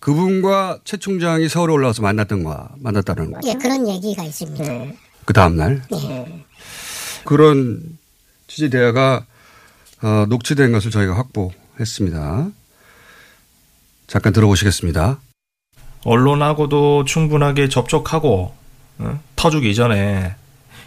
[0.00, 2.68] 그분과 최 총장이 서울에 올라와서 만났던 거야.
[2.76, 3.40] 만났다는 거.
[3.46, 4.94] 예, 그런 얘기가 있습니다.
[5.24, 5.82] 그 다음날.
[5.94, 6.44] 예.
[7.24, 7.98] 그런
[8.46, 9.26] 취재 대화가
[10.02, 12.48] 어, 녹취된 것을 저희가 확보했습니다.
[14.06, 15.20] 잠깐 들어보시겠습니다.
[16.04, 18.54] 언론하고도 충분하게 접촉하고
[18.98, 19.20] 어?
[19.36, 20.34] 터주기 전에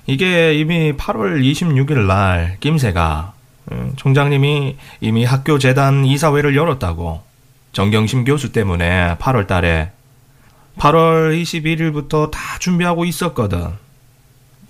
[0.07, 3.33] 이게 이미 8월 26일 날 김새가
[3.67, 7.23] 어, 총장님이 이미 학교 재단 이사회를 열었다고
[7.73, 9.91] 정경심 교수 때문에 8월 달에
[10.77, 13.73] 8월 21일부터 다 준비하고 있었거든.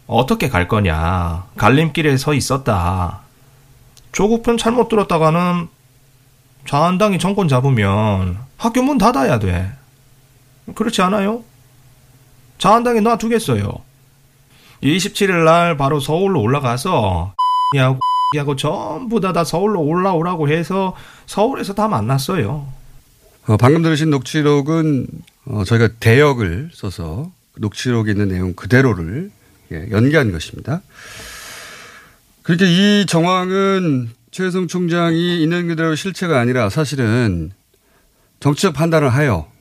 [0.07, 1.45] 어떻게 갈 거냐.
[1.57, 3.21] 갈림길에 서 있었다.
[4.11, 5.69] 조국편 잘못 들었다가는
[6.67, 9.71] 자한당이 정권 잡으면 학교 문 닫아야 돼.
[10.75, 11.43] 그렇지 않아요?
[12.65, 13.73] 자한당에 놔두겠어요.
[14.83, 17.33] 27일 날 바로 서울로 올라가서
[17.75, 17.99] 하고
[18.37, 20.95] 하고 전부 다 다 서울로 올라오라고 해서
[21.25, 22.71] 서울에서 다 만났어요.
[23.47, 25.07] 어, 방금 들으신 녹취록은
[25.45, 29.31] 어, 저희가 대역을 써서 녹취록에 있는 내용 그대로를
[29.71, 30.83] 예, 연기한 것입니다.
[32.43, 37.51] 그러니까 이 정황은 최혜성 총장이 있는 그대로 실체가 아니라 사실은
[38.39, 39.51] 정치적 판단을 하여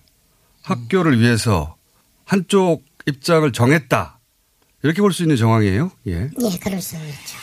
[0.62, 1.76] 학교를 위해서
[2.26, 4.18] 한쪽 입장을 정했다.
[4.82, 5.90] 이렇게 볼 수 있는 정황이에요.
[6.06, 6.12] 예.
[6.12, 7.36] 예, 그럴 수 있죠.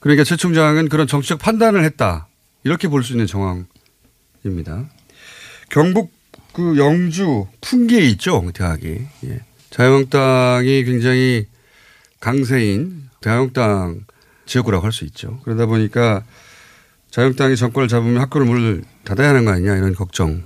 [0.00, 2.26] 그러니까 최 총장은 그런 정치적 판단을 했다.
[2.64, 4.88] 이렇게 볼 수 있는 정황입니다.
[5.70, 6.12] 경북
[6.52, 8.42] 그 영주 풍계에 있죠.
[8.42, 8.98] 그 대학이.
[9.26, 9.40] 예.
[9.70, 11.46] 자유한국당이 굉장히
[12.18, 14.04] 강세인 자유한국당
[14.46, 15.38] 지역구라고 할 수 있죠.
[15.44, 16.24] 그러다 보니까
[17.10, 20.42] 자유한국당이 정권을 잡으면 학교를 문을 닫아야 하는 거 아니냐 이런 걱정.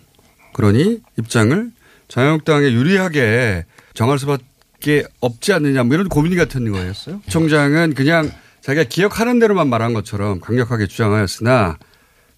[0.53, 1.71] 그러니 입장을
[2.09, 4.45] 자유한국당에 유리하게 정할 수밖에
[5.21, 7.23] 없지 않느냐 뭐 이런 고민 같은 거였어요.
[7.29, 11.79] 총장은 그냥 자기가 기억하는 대로만 말한 것처럼 강력하게 주장하였으나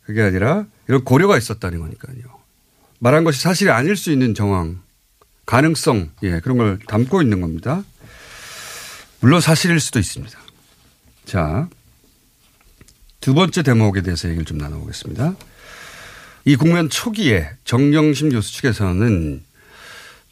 [0.04, 2.18] 그게 아니라 이런 고려가 있었다는 거니까요.
[2.98, 4.80] 말한 것이 사실이 아닐 수 있는 정황,
[5.44, 7.84] 가능성, 예, 그런 걸 담고 있는 겁니다.
[9.20, 10.38] 물론 사실일 수도 있습니다.
[11.24, 11.68] 자,
[13.20, 15.34] 두 번째 대목에 대해서 얘기를 좀 나눠보겠습니다.
[16.44, 19.42] 이 국면 초기에 정경심 교수 측에서는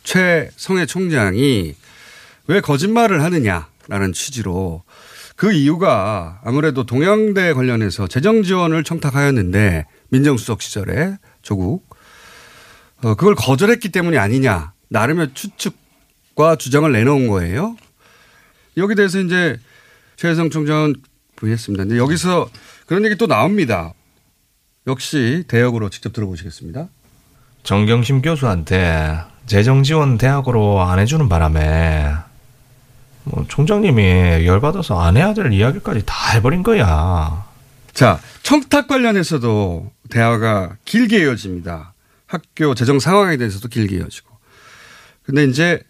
[0.04, 1.74] 최성해 총장이
[2.46, 4.82] 왜 거짓말을 하느냐라는 취지로
[5.36, 11.88] 그 이유가 아무래도 동양대 관련해서 재정 지원을 청탁하였는데 민정수석 시절에 조국
[13.02, 17.76] 어, 그걸 거절했기 때문이 아니냐 나름의 추측과 주장을 내놓은 거예요.
[18.76, 19.58] 여기 대해서 이제
[20.16, 20.94] 최혜성 총장은
[21.36, 21.84] 부인했습니다.
[21.84, 22.48] 근데 여기서
[22.86, 23.92] 그런 얘기 또 나옵니다.
[24.86, 26.88] 역시 대역으로 직접 들어보시겠습니다.
[27.62, 32.12] 정경심 교수한테 재정 지원 대학으로 안 해주는 바람에
[33.24, 37.46] 뭐 총장님이 열받아서 안 해야 될 이야기까지 다 해버린 거야.
[37.92, 41.94] 자, 청탁 관련해서도 대화가 길게 이어집니다.
[42.26, 44.34] 학교 재정 상황에 대해서도 길게 이어지고.
[45.22, 45.82] 근데 이제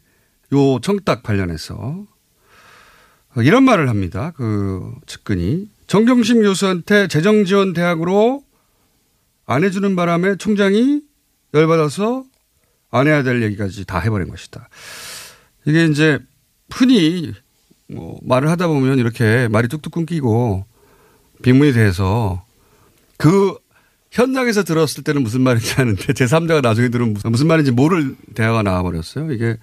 [0.52, 2.04] 요 청탁 관련해서
[3.38, 4.32] 이런 말을 합니다.
[4.36, 8.42] 그 측근이 정경심 교수한테 재정 지원 대학으로
[9.46, 11.02] 안 해주는 바람에 총장이
[11.52, 12.24] 열받아서
[12.90, 14.68] 안 해야 될 얘기까지 다 해버린 것이다.
[15.64, 16.20] 이게 이제
[16.70, 17.32] 흔히
[17.88, 20.64] 뭐 말을 하다 보면 이렇게 말이 뚝뚝 끊기고
[21.42, 22.44] 빅문이 돼서
[23.16, 23.54] 그
[24.10, 29.32] 현장에서 들었을 때는 무슨 말인지 아는데 제3자가 나중에 들으면 무슨 말인지 모를 대화가 나와버렸어요.
[29.32, 29.56] 이게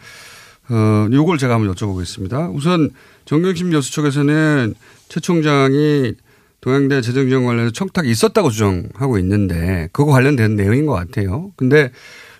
[0.70, 2.54] 어, 요걸 제가 한번 여쭤보겠습니다.
[2.54, 2.92] 우선
[3.26, 4.74] 정경심 교수 쪽에서는
[5.10, 6.14] 최 총장이
[6.62, 11.52] 동양대 재정지원 관련해서 청탁이 있었다고 주장하고 있는데 그거 관련된 내용인 것 같아요.
[11.56, 11.92] 근데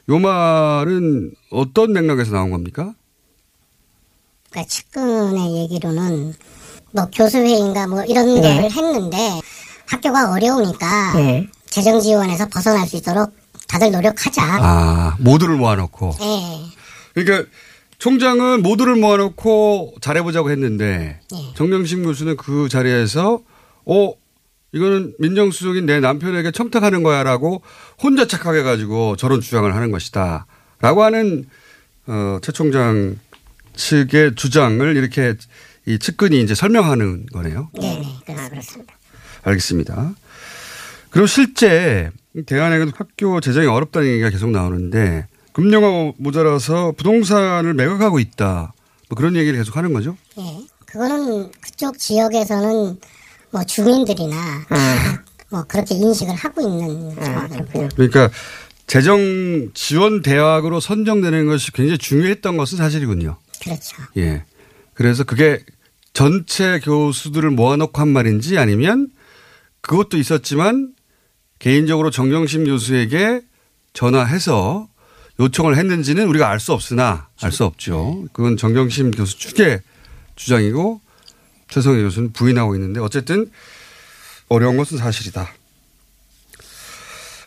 [0.10, 2.94] 요 말은 어떤 맥락에서 나온 겁니까?
[4.52, 6.34] 그러니까 측근의 얘기로는
[6.92, 8.42] 뭐 교수회의인가 뭐 이런 네.
[8.42, 9.40] 걸 했는데
[9.88, 11.48] 학교가 어려우니까 네.
[11.66, 13.34] 재정 지원에서 벗어날 수 있도록
[13.68, 14.42] 다들 노력하자.
[14.44, 16.16] 아, 모두를 모아놓고.
[16.22, 16.66] 예.
[17.14, 17.50] 그러니까
[17.98, 21.54] 총장은 모두를 모아놓고 잘해보자고 했는데 예.
[21.56, 23.40] 정명심 교수는 그 자리에서
[23.86, 24.14] 어
[24.74, 27.62] 이거는 민정수석인 내 남편에게 청탁하는 거야라고
[28.02, 30.46] 혼자 착각해 가지고 저런 주장을 하는 것이다.
[30.80, 31.48] 라고 하는
[32.08, 33.18] 어, 최 총장
[33.82, 35.36] 측의 주장을 이렇게
[35.88, 37.70] 이 측근이 이제 설명하는 거네요.
[37.74, 38.06] 네네.
[38.26, 38.94] 그렇습니다.
[39.44, 40.14] 알겠습니다.
[41.10, 42.12] 그럼 실제
[42.46, 48.74] 대한에도 학교 재정이 어렵다는 얘기가 계속 나오는데 금융가 모자라서 부동산을 매각하고 있다.
[49.10, 50.16] 뭐 그런 얘기를 계속 하는 거죠.
[50.38, 50.62] 예.
[50.86, 53.00] 그거는 그쪽 지역에서는
[53.50, 54.66] 뭐 주민들이나
[55.50, 57.90] 다뭐 그렇게 인식을 하고 있는 상황입니다.
[57.96, 58.30] 그러니까
[58.88, 63.38] 재정 지원 대학으로 선정되는 것이 굉장히 중요했던 것은 사실이군요.
[63.64, 63.98] 그렇죠.
[64.18, 64.44] 예.
[64.94, 65.64] 그래서 그게
[66.14, 69.10] 전체 교수들을 모아놓고 한 말인지 아니면
[69.82, 70.94] 그것도 있었지만
[71.60, 73.42] 개인적으로 정경심 교수에게
[73.94, 74.88] 전화해서
[75.40, 78.26] 요청을 했는지는 우리가 알 수 없으나 알 수 없죠.
[78.34, 79.82] 그건 정경심 교수 측의
[80.36, 81.02] 주장이고
[81.70, 83.50] 최성희 교수는 부인하고 있는데 어쨌든
[84.50, 85.48] 어려운 것은 사실이다.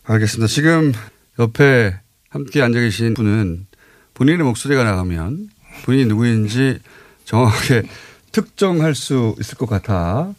[0.05, 0.47] 알겠습니다.
[0.49, 0.93] 지금
[1.39, 1.99] 옆에
[2.31, 3.67] 함께 앉아 계신 분은
[4.15, 5.49] 본인의 목소리가 나가면
[5.83, 6.79] 본인이 누구인지
[7.25, 7.83] 정확하게
[8.33, 10.33] 특정할 수 있을 것 같아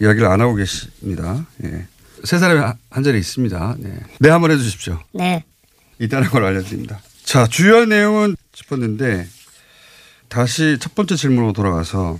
[0.00, 1.46] 이야기를 안 하고 계십니다.
[1.64, 1.86] 예.
[2.24, 3.76] 세 사람이 한- 한 자리에 있습니다.
[3.78, 3.98] 네.
[4.20, 4.98] 네, 한번 해 주십시오.
[5.12, 5.44] 네.
[6.00, 7.00] 있다는 걸 알려드립니다.
[7.24, 9.26] 자, 주요한 내용은 짚었는데
[10.28, 12.18] 다시 첫 번째 질문으로 돌아가서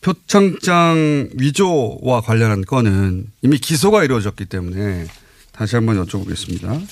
[0.00, 5.06] 표창장 위조와 관련한 건은 이미 기소가 이루어졌기 때문에
[5.52, 6.86] 다시 한번 여쭤보겠습니다.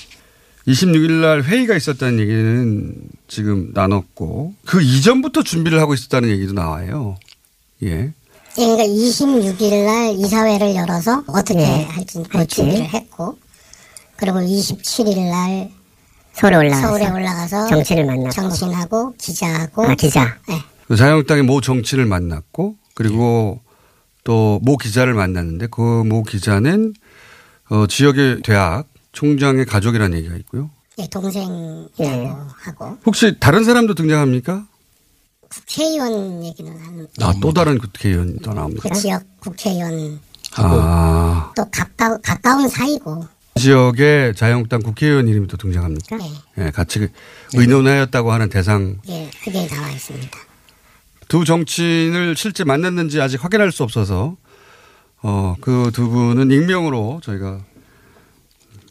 [0.72, 2.94] 26일 날 회의가 있었다는 얘기는
[3.26, 7.16] 지금 나눴고 그 이전부터 준비를 하고 있었다는 얘기도 나와요.
[7.82, 8.12] 예.
[8.58, 11.84] 예, 그러니까 26일 날 이사회를 열어서 어떻게 예.
[11.84, 12.46] 할지 그.
[12.46, 13.38] 준비를 했고
[14.16, 15.70] 그리고 27일 날
[16.34, 18.30] 서울에 올라가서 서울에 올라가서 정치를 만나고.
[18.30, 20.36] 정치인하고 기자하고 아, 기자.
[20.48, 20.60] 네.
[20.86, 23.60] 그 자유한국당의 모 정치인을 만났고 그리고
[24.24, 26.92] 또 모 기자를 만났는데 그 모 기자는
[27.70, 30.70] 어, 지역의 대학 총장의 가족이라는 얘기가 있고요.
[30.98, 34.66] 예, 동생이라고 하고 혹시 다른 사람도 등장합니까?
[35.48, 38.82] 국회의원 얘기는 하는 아, 또 다른 국회의원이 또 나옵니다.
[38.88, 40.20] 그 지역 국회의원
[40.56, 46.16] 아, 또 가까, 가까운 사이고 지역의 자유한국당 국회의원 이름이 또 등장합니까?
[46.16, 46.32] 네.
[46.58, 47.08] 예, 같이
[47.54, 50.38] 의논하였다고 하는 대상 예, 그게 나와 있습니다.
[51.28, 54.36] 두 정치인을 실제 만났는지 아직 확인할 수 없어서
[55.22, 57.60] 어, 그 두 분은 익명으로 저희가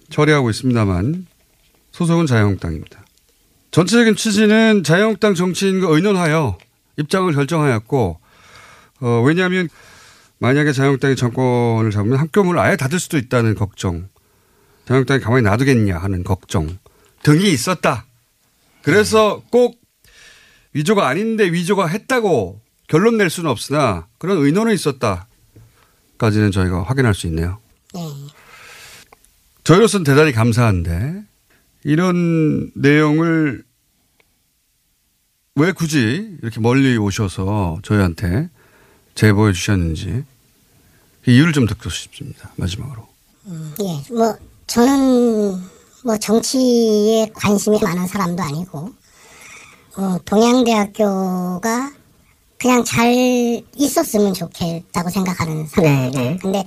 [0.09, 1.27] 처리하고 있습니다만
[1.91, 3.05] 소속은 자유한국당입니다.
[3.71, 6.57] 전체적인 취지는 자유한국당 정치인과 의논하여
[6.97, 8.19] 입장을 결정하였고
[9.01, 9.69] 어, 왜냐하면
[10.39, 14.09] 만약에 자유한국당이 정권을 잡으면 학교문을 아예 닫을 수도 있다는 걱정
[14.85, 16.77] 자유한국당이 가만히 놔두겠냐 하는 걱정
[17.23, 18.05] 등이 있었다.
[18.83, 19.79] 그래서 꼭
[20.73, 27.59] 위조가 아닌데 위조가 했다고 결론 낼 수는 없으나 그런 의논은 있었다까지는 저희가 확인할 수 있네요.
[27.95, 27.99] 예.
[29.67, 31.23] 저희로서는 대단히 감사한데
[31.83, 33.65] 이런 내용을
[35.55, 38.49] 왜 굳이 이렇게 멀리 오셔서 저희한테
[39.13, 40.23] 제보해 주셨는지
[41.25, 42.49] 그 이유를 좀 듣고 싶습니다.
[42.55, 43.09] 마지막으로.
[43.81, 44.37] 예, 뭐
[44.67, 45.61] 저는
[46.05, 48.93] 뭐 정치에 관심이 많은 사람도 아니고
[49.97, 51.91] 어, 동양대학교가
[52.59, 53.13] 그냥 잘
[53.75, 56.09] 있었으면 좋겠다고 생각하는 사람이에요.
[56.11, 56.37] 네, 네.
[56.41, 56.63] 근데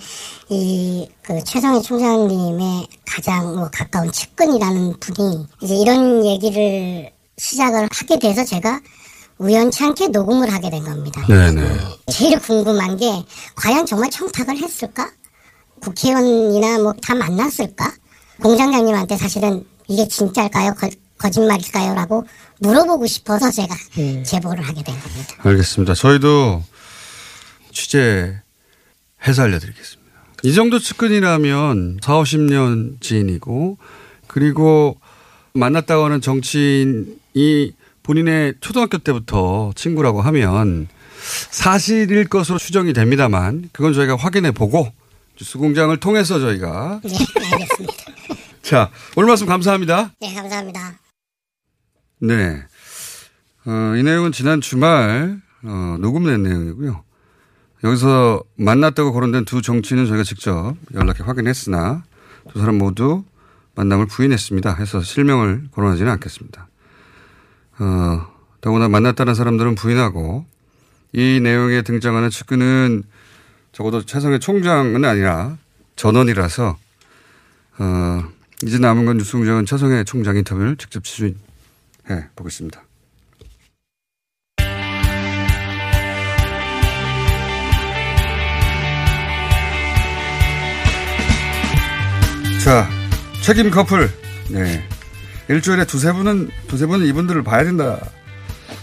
[0.49, 8.45] 이 그 최성희 총장님의 가장 뭐 가까운 측근이라는 분이 이제 이런 얘기를 시작을 하게 돼서
[8.45, 8.81] 제가
[9.39, 11.25] 우연치 않게 녹음을 하게 된 겁니다.
[11.29, 11.63] 네네.
[12.13, 13.11] 제일 궁금한 게
[13.57, 15.11] 과연 정말 청탁을 했을까?
[15.83, 17.93] 국회의원이나 뭐 다 만났을까?
[18.43, 20.75] 공장장님한테 사실은 이게 진짜일까요?
[21.21, 21.95] 거, 거짓말일까요?
[21.95, 22.27] 라고
[22.61, 23.75] 물어보고 싶어서 제가
[24.25, 25.35] 제보를 하게 된 겁니다.
[25.39, 25.95] 알겠습니다.
[25.95, 26.63] 저희도
[27.73, 28.41] 취재
[29.27, 30.01] 해서 알려드리겠습니다.
[30.43, 33.77] 이 정도 측근이라면 4, 50년 지인이고
[34.27, 34.99] 그리고
[35.53, 40.89] 만났다고 하는 정치인이 본인의 초등학교 때부터 친구라고 하면
[41.51, 44.91] 사실일 것으로 추정이 됩니다만 그건 저희가 확인해 보고
[45.39, 47.17] 뉴스공장을 통해서 저희가 네,
[47.53, 47.95] 알겠습니다.
[48.63, 50.13] 자 오늘 말씀 감사합니다.
[50.21, 51.00] 네, 감사합니다.
[52.21, 52.63] 네.
[53.65, 57.03] 어, 이 내용은 지난 주말 어, 녹음된 내용이고요.
[57.83, 62.05] 여기서 만났다고 거론된 두 정치인은 저희가 직접 연락해 확인했으나
[62.53, 63.25] 두 사람 모두
[63.75, 64.75] 만남을 부인했습니다.
[64.75, 66.69] 해서 실명을 거론하지는 않겠습니다.
[67.79, 68.27] 어,
[68.61, 70.45] 더구나 만났다는 사람들은 부인하고
[71.15, 73.03] 이 내용에 등장하는 측근은
[73.73, 75.57] 적어도 최성의 총장은 아니라
[75.97, 76.77] 전원이라서
[77.79, 78.25] 어,
[78.63, 81.07] 이제 남은 건 뉴스공장은 최성의 총장 인터뷰를 직접
[82.11, 82.83] 취준해 보겠습니다.
[92.65, 92.89] 자,
[93.43, 94.11] 책임 커플.
[94.51, 94.83] 네.
[95.49, 97.99] 일주일에 두세 분은, 두세 분은 이분들을 봐야 된다.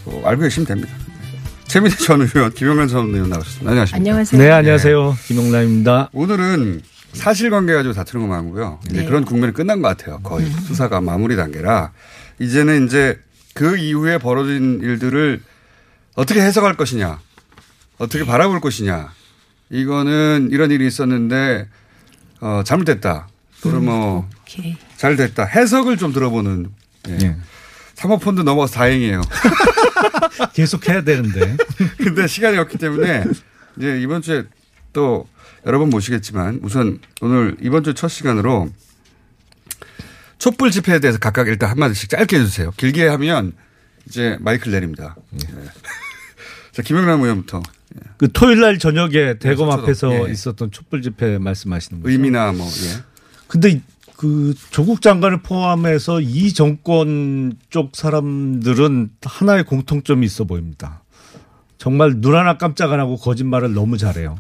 [0.04, 0.92] 고 알고 계시면 됩니다.
[1.66, 3.70] 최민희 전 의원, 김영란 전 의원 나오셨습니다.
[3.70, 3.98] 안녕하십니까.
[3.98, 4.42] 안녕하세요.
[4.42, 5.18] 네, 안녕하세요.
[5.28, 6.10] 김용남입니다.
[6.14, 6.82] 오늘은
[7.14, 8.80] 사실관계 가지고 다투는 거 말고요.
[8.90, 9.06] 이제 네.
[9.06, 10.20] 그런 국면이 끝난 것 같아요.
[10.20, 11.92] 거의 수사가 마무리 단계라.
[12.40, 13.20] 이제는 이제
[13.54, 15.42] 그 이후에 벌어진 일들을
[16.16, 17.20] 어떻게 해석할 것이냐.
[17.98, 19.12] 어떻게 바라볼 것이냐.
[19.70, 21.68] 이거는 이런 일이 있었는데,
[22.40, 23.28] 어, 잘못됐다.
[23.62, 24.78] 또는 뭐, 오케이.
[24.96, 25.46] 잘 됐다.
[25.46, 26.70] 해석을 좀 들어보는.
[27.10, 27.36] 예.
[27.96, 29.22] 사모펀드 넘어서 다행이에요.
[30.54, 31.58] 계속 해야 되는데.
[31.98, 33.24] 근데 시간이 없기 때문에
[33.78, 34.44] 이제 이번 주에
[34.94, 35.28] 또
[35.66, 38.70] 여러 번 모시겠지만 우선 오늘 이번 주 첫 시간으로
[40.38, 42.72] 촛불 집회에 대해서 각각 일단 한마디씩 짧게 해주세요.
[42.78, 43.54] 길게 하면
[44.08, 45.16] 이제 마이크를 내립니다.
[45.32, 45.40] 네.
[46.72, 47.62] 자, 김영남 의원부터.
[48.18, 50.32] 그 토요일 날 저녁에 대검 저도, 앞에서 예.
[50.32, 52.12] 있었던 촛불 집회 말씀하시는 거죠?
[52.12, 53.04] 의미나 뭐, 예.
[53.48, 53.82] 근데
[54.16, 61.04] 그 조국 장관을 포함해서 이 정권 쪽 사람들은 하나의 공통점이 있어 보입니다.
[61.78, 64.36] 정말 눈 하나 깜짝 안 하고 거짓말을 너무 잘해요.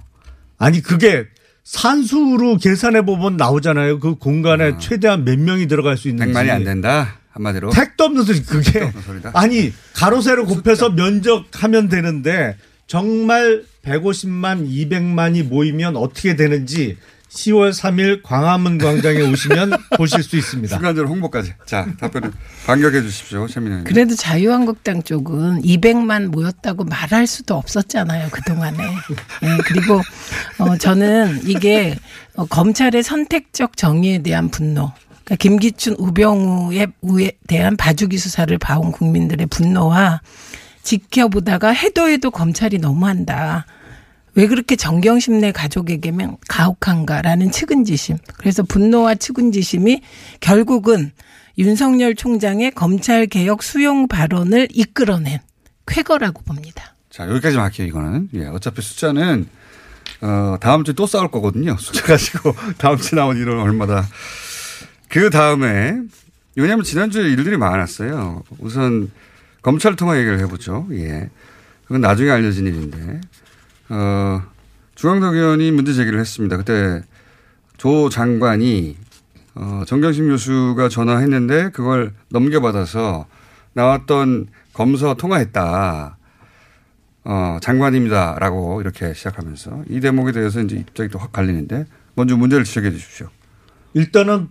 [0.57, 1.27] 아니 그게
[1.67, 3.99] 산수로 계산해 보면 나오잖아요.
[3.99, 6.31] 그 공간에 최대한 몇 명이 들어갈 수 있는지.
[6.33, 7.19] 100만이 안 된다.
[7.31, 7.71] 한마디로.
[7.71, 9.31] 택도 없는 소리 그게 소리다.
[9.33, 12.55] 아니 가로 세로 곱해서 면적하면 되는데
[12.87, 16.95] 정말 150만 200만이 모이면 어떻게 되는지
[17.29, 20.75] 10월 3일 광화문 광장에 오시면 보실 수 있습니다.
[20.75, 21.53] 순간적으로 홍보까지.
[21.65, 22.31] 자, 답변을
[22.65, 23.47] 반격해 주십시오.
[23.47, 23.83] 의원.
[23.83, 28.83] 그래도 자유한국당 쪽은 200만 모였다고 말할 수도 없었잖아요 그동안에.
[28.83, 30.01] 예, 그리고
[30.57, 31.95] 어, 저는 이게
[32.35, 34.91] 어, 검찰의 선택적 정의에 대한 분노.
[35.25, 40.21] 그러니까 김기춘, 우병우에 우에 대한 봐주기 수사를 봐온 국민들의 분노와
[40.83, 43.65] 지켜보다가 해도 해도 검찰이 너무한다.
[44.37, 48.17] 왜 그렇게 정경심 내 가족에게만 가혹한가라는 측은지심.
[48.37, 50.01] 그래서 분노와 측은지심이
[50.39, 51.11] 결국은
[51.57, 55.39] 윤석열 총장의 검찰 개혁 수용 발언을 이끌어낸
[55.87, 56.93] 쾌거라고 봅니다.
[57.09, 58.29] 자, 여기까지만 할게요, 이거는.
[58.35, 59.47] 예, 어차피 숫자는,
[60.21, 61.75] 어, 다음 주에 또 싸울 거거든요.
[61.81, 64.05] 숫자 가지고 다음 주에 나온 일은 얼마다.
[65.09, 65.97] 그 다음에,
[66.55, 68.43] 왜냐하면 지난주에 일들이 많았어요.
[68.59, 69.09] 우선
[69.63, 70.87] 검찰 통화 얘기를 해보죠.
[70.91, 71.27] 예.
[71.85, 73.21] 그건 나중에 알려진 일인데,
[73.89, 74.41] 어,
[74.95, 76.57] 중앙덕 의원이 문제 제기를 했습니다.
[76.57, 77.01] 그때
[77.77, 78.97] 조 장관이
[79.55, 83.25] 어, 정경심 교수가 전화했는데 그걸 넘겨받아서
[83.73, 86.17] 나왔던 검사 통화했다.
[87.29, 91.85] 어, 장관입니다 라고 이렇게 시작하면서 이 대목에 대해서 이제 입장이 또 확 갈리는데
[92.15, 93.27] 먼저 문제를 지적해 주십시오.
[93.93, 94.47] 일단은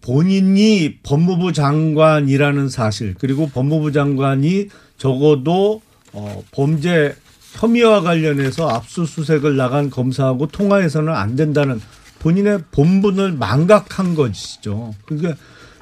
[0.00, 5.82] 본인이 법무부 장관이라는 사실 그리고 법무부 장관이 적어도
[6.12, 7.14] 어, 범죄
[7.52, 11.80] 혐의와 관련해서 압수수색을 나간 검사하고 통화해서는 안 된다는
[12.20, 14.94] 본인의 본분을 망각한 것이죠.
[15.06, 15.34] 그게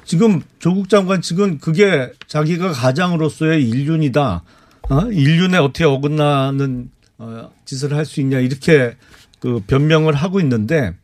[0.05, 4.43] 지금 조국 장관 지금 그게 자기가 가장으로서의 인륜이다.
[4.89, 5.01] 어?
[5.11, 6.89] 인륜에 어떻게 어긋나는
[7.19, 8.95] 어, 짓을 할 수 있냐 이렇게
[9.39, 10.95] 그 변명을 하고 있는데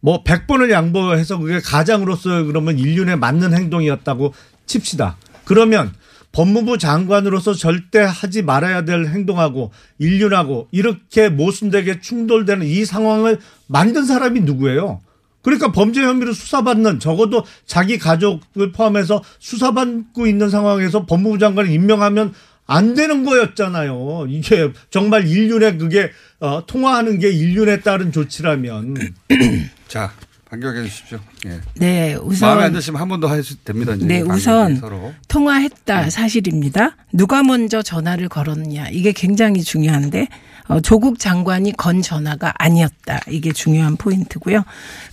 [0.00, 4.32] 뭐 100번을 양보해서 그게 가장으로서 그러면 인륜에 맞는 행동이었다고
[4.66, 5.16] 칩시다.
[5.44, 5.92] 그러면
[6.38, 14.42] 법무부 장관으로서 절대 하지 말아야 될 행동하고 인륜하고 이렇게 모순되게 충돌되는 이 상황을 만든 사람이
[14.42, 15.00] 누구예요?
[15.42, 22.32] 그러니까 범죄 혐의로 수사받는 적어도 자기 가족을 포함해서 수사받고 있는 상황에서 법무부 장관을 임명하면
[22.68, 24.26] 안 되는 거였잖아요.
[24.28, 28.94] 이게 정말 인륜에 그게 어, 통화하는 게 인륜에 따른 조치라면
[29.88, 30.12] 자
[30.50, 31.18] 반격해 주십시오.
[31.46, 31.60] 예.
[31.76, 33.94] 네, 우선 마음에 안 드시면 한 번 더 해도 됩니다.
[33.94, 35.12] 이제 네, 우선 서로.
[35.28, 36.96] 통화했다 사실입니다.
[37.12, 40.28] 누가 먼저 전화를 걸었냐 이게 굉장히 중요한데
[40.68, 44.64] 어, 조국 장관이 건 전화가 아니었다 이게 중요한 포인트고요.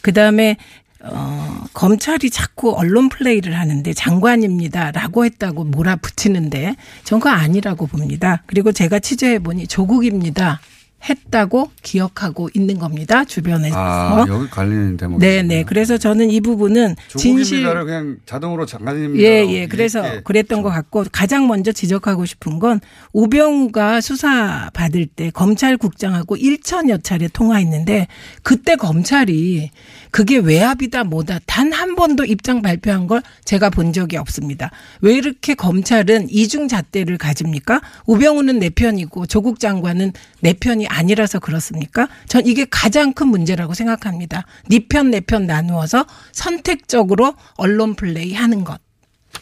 [0.02, 0.58] 그 다음에
[1.04, 8.42] 어, 검찰이 자꾸 언론 플레이를 하는데 장관입니다라고 했다고 몰아붙이는데 전 그거 아니라고 봅니다.
[8.48, 10.60] 그리고 제가 취재해 보니 조국입니다.
[11.08, 13.24] 했다고 기억하고 있는 겁니다.
[13.26, 13.76] 주변에서.
[13.78, 15.20] 아 여기 갈리는 대목.
[15.20, 15.64] 네 네.
[15.64, 19.24] 그래서 저는 이 부분은 진실 그냥 자동으로 장관입니다.
[19.24, 19.68] 예, 예.
[19.68, 22.80] 그래서 그랬던 것 같고 가장 먼저 지적하고 싶은 건
[23.14, 28.08] 우병우가 수사 받을 때 검찰국장하고 1천여 차례 통화했는데
[28.42, 29.70] 그때 검찰이
[30.16, 34.72] 그게 외압이다 뭐다 단 한 번도 입장 발표한 걸 제가 본 적이 없습니다.
[35.02, 37.82] 왜 이렇게 검찰은 이중 잣대를 가집니까?
[38.06, 42.08] 우병우는 내 편이고 조국 장관은 내 편이 아니라서 그렇습니까?
[42.30, 44.46] 전 이게 가장 큰 문제라고 생각합니다.
[44.70, 48.80] 네 편 내 편 나누어서 선택적으로 언론 플레이 하는 것.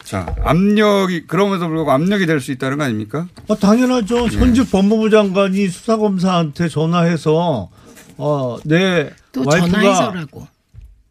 [0.02, 3.28] 자 압력이 그럼에도 불구하고 압력이 될 수 있다는 거 아닙니까?
[3.46, 4.26] 어, 당연하죠.
[4.26, 7.70] 현직 법무부 장관이 수사검사한테 전화해서
[8.16, 10.48] 어, 내또 와이프가 전화해서라고.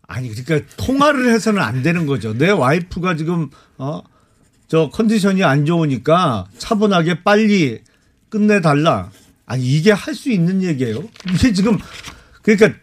[0.07, 2.33] 아니 그러니까 통화를 해서는 안 되는 거죠.
[2.37, 4.01] 내 와이프가 지금 어,
[4.67, 7.79] 저 컨디션이 안 좋으니까 차분하게 빨리
[8.29, 9.11] 끝내 달라.
[9.45, 11.03] 아니 이게 할 수 있는 얘기예요.
[11.33, 11.77] 이게 지금
[12.41, 12.77] 그러니까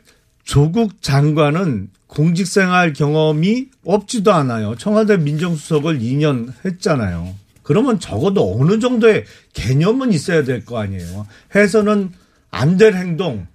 [0.45, 4.75] 조국 장관은 공직생활 경험이 없지도 않아요.
[4.77, 7.35] 청와대 민정수석을 2년 했잖아요.
[7.63, 11.27] 그러면 적어도 어느 정도의 개념은 있어야 될 거 아니에요.
[11.55, 12.13] 해서는
[12.51, 13.47] 안 될 행동,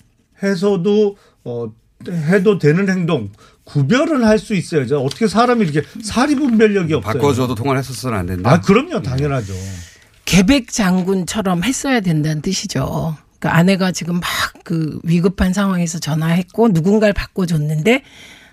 [0.42, 1.74] 해서도 어
[2.08, 3.30] 해도 되는 행동
[3.66, 5.00] 구별을 할 수 있어야죠.
[5.04, 7.14] 어떻게 사람이 이렇게 사리 분별력이 없어요.
[7.14, 8.52] 바꿔줘도 통화를 했었어는 안 된다.
[8.52, 9.54] 아 그럼요, 당연하죠.
[10.26, 13.18] 계백 장군처럼 했어야 된다는 뜻이죠.
[13.40, 14.30] 그 아내가 지금 막
[14.66, 18.02] 그 위급한 상황에서 전화했고 누군가를 바꿔줬는데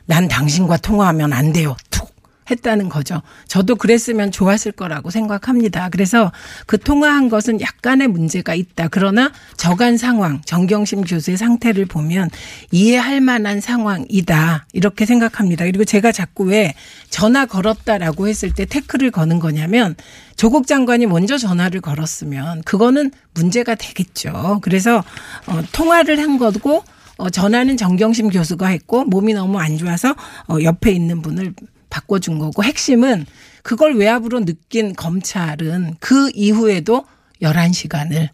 [0.05, 1.75] 난 당신과 통화하면 안 돼요.
[1.91, 2.12] 툭
[2.51, 3.23] 했다는 거죠.
[3.47, 5.89] 저도 그랬으면 좋았을 거라고 생각합니다.
[5.91, 6.33] 그래서
[6.67, 8.89] 그 통화한 것은 약간의 문제가 있다.
[8.89, 12.31] 그러나 저간 상황, 정경심 교수의 상태를 보면
[12.71, 14.67] 이해할 만한 상황이다.
[14.73, 15.65] 이렇게 생각합니다.
[15.65, 16.75] 그리고 제가 자꾸 왜
[17.11, 19.95] 전화 걸었다라고 했을 때 태클을 거는 거냐면
[20.37, 24.61] 조국 장관이 먼저 전화를 걸었으면 그거는 문제가 되겠죠.
[24.63, 25.05] 그래서
[25.47, 26.83] 어, 통화를 한 거고
[27.19, 30.15] 어, 전화는 정경심 교수가 했고 몸이 너무 안 좋아서
[30.49, 31.55] 어, 옆에 있는 분을
[31.93, 33.27] 바꿔준 거고 핵심은
[33.63, 37.05] 그걸 외압으로 느낀 검찰은 그 이후에도
[37.43, 38.31] 11시간을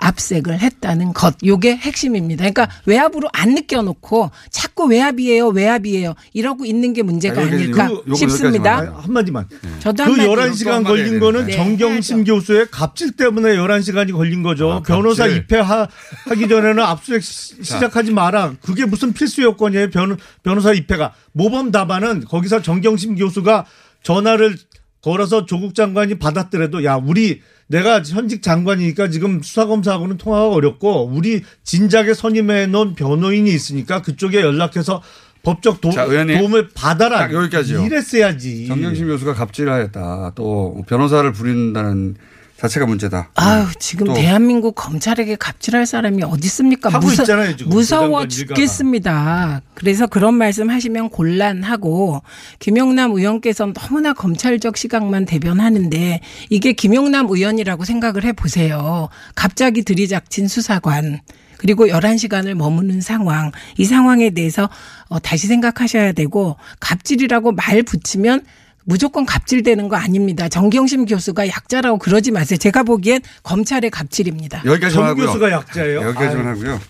[0.00, 1.36] 압색을 했다는 것.
[1.44, 2.42] 요게 핵심입니다.
[2.50, 6.14] 그러니까 외압으로 안 느껴놓고 자꾸 외압이에요, 외압이에요.
[6.32, 8.94] 이러고 있는 게 문제가 아닐까 싶습니다.
[9.02, 9.46] 한마디만.
[9.80, 10.28] 저도 그 한마디.
[10.64, 14.82] 11시간 걸린 거는 네, 정경심 교수의 갑질 때문에 11시간이 걸린 거죠.
[14.86, 15.38] 변호사 갑질.
[15.42, 18.54] 입회하기 전에는 압수수색 시- 시작하지 마라.
[18.62, 19.90] 그게 무슨 필수 요건이에요.
[19.90, 21.12] 변, 변호사 입회가.
[21.32, 23.66] 모범 답안은 거기서 정경심 교수가
[24.02, 24.56] 전화를
[25.02, 27.40] 걸어서 조국 장관이 받았더라도 야, 우리
[27.70, 35.00] 내가 현직 장관이니까 지금 수사검사하고는 통화가 어렵고 우리 진작에 선임해 놓은 변호인이 있으니까 그쪽에 연락해서
[35.44, 36.04] 법적 도, 자.
[36.04, 37.18] 도움을 받아라.
[37.20, 37.86] 딱 여기까지요.
[37.86, 38.66] 이랬어야지.
[38.66, 40.32] 정경심 교수가 갑질하였다.
[40.34, 42.16] 또 변호사를 부린다는
[42.60, 43.30] 자체가 문제다.
[43.36, 46.90] 아유, 지금 또 대한민국 검찰에게 갑질할 사람이 어디 있습니까?
[46.90, 47.70] 하고 있잖아요, 지금.
[47.70, 48.28] 무서워.
[48.28, 49.62] 죽겠습니다.
[49.72, 52.22] 그래서 그런 말씀 하시면 곤란하고
[52.58, 59.08] 김용남 의원께서 너무나 검찰적 시각만 대변하는데 이게 김용남 의원이라고 생각을 해 보세요.
[59.34, 61.20] 갑자기 들이닥친 수사관
[61.56, 64.68] 그리고 11시간을 머무는 상황, 이 상황에 대해서
[65.08, 68.44] 어, 다시 생각하셔야 되고 갑질이라고 말 붙이면
[68.84, 70.48] 무조건 갑질되는 거 아닙니다.
[70.48, 72.56] 정경심 교수가 약자라고 그러지 마세요.
[72.56, 74.62] 제가 보기엔 검찰의 갑질입니다.
[74.64, 75.26] 여기까지만 정 하고요.
[75.26, 76.00] 교수가 약자예요?
[76.02, 76.54] 여기까지만 아유.
[76.54, 76.80] 하고요.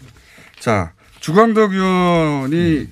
[0.61, 2.89] 자, 주광덕 의원이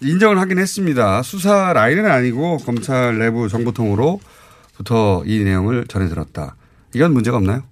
[0.00, 1.22] 인정을 하긴 했습니다.
[1.22, 6.56] 수사 라인은 아니고 검찰 내부 정보통으로부터 이 내용을 전해 들었다.
[6.94, 7.62] 이건 문제가 없나요?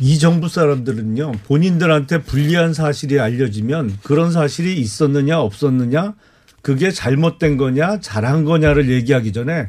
[0.00, 6.14] 이 정부 사람들은요 본인들한테 불리한 사실이 알려지면 그런 사실이 있었느냐 없었느냐
[6.62, 9.68] 그게 잘못된 거냐 잘한 거냐를 얘기하기 전에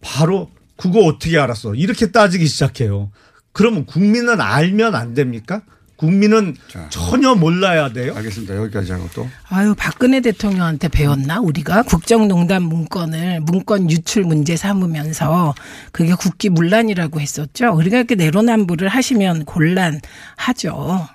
[0.00, 3.10] 바로 그거 어떻게 알았어 이렇게 따지기 시작해요.
[3.52, 5.62] 그러면 국민은 알면 안 됩니까?
[5.96, 6.56] 국민은
[6.90, 8.14] 전혀 몰라야 돼요.
[8.16, 8.56] 알겠습니다.
[8.56, 11.40] 여기까지 하고 또 아유, 박근혜 대통령한테 배웠나?
[11.40, 15.54] 우리가 국정농단 문건을 문건 유출 문제 삼으면서
[15.92, 17.72] 그게 국기 문란이라고 했었죠.
[17.74, 21.08] 우리가 이렇게 내로남불을 하시면 곤란하죠.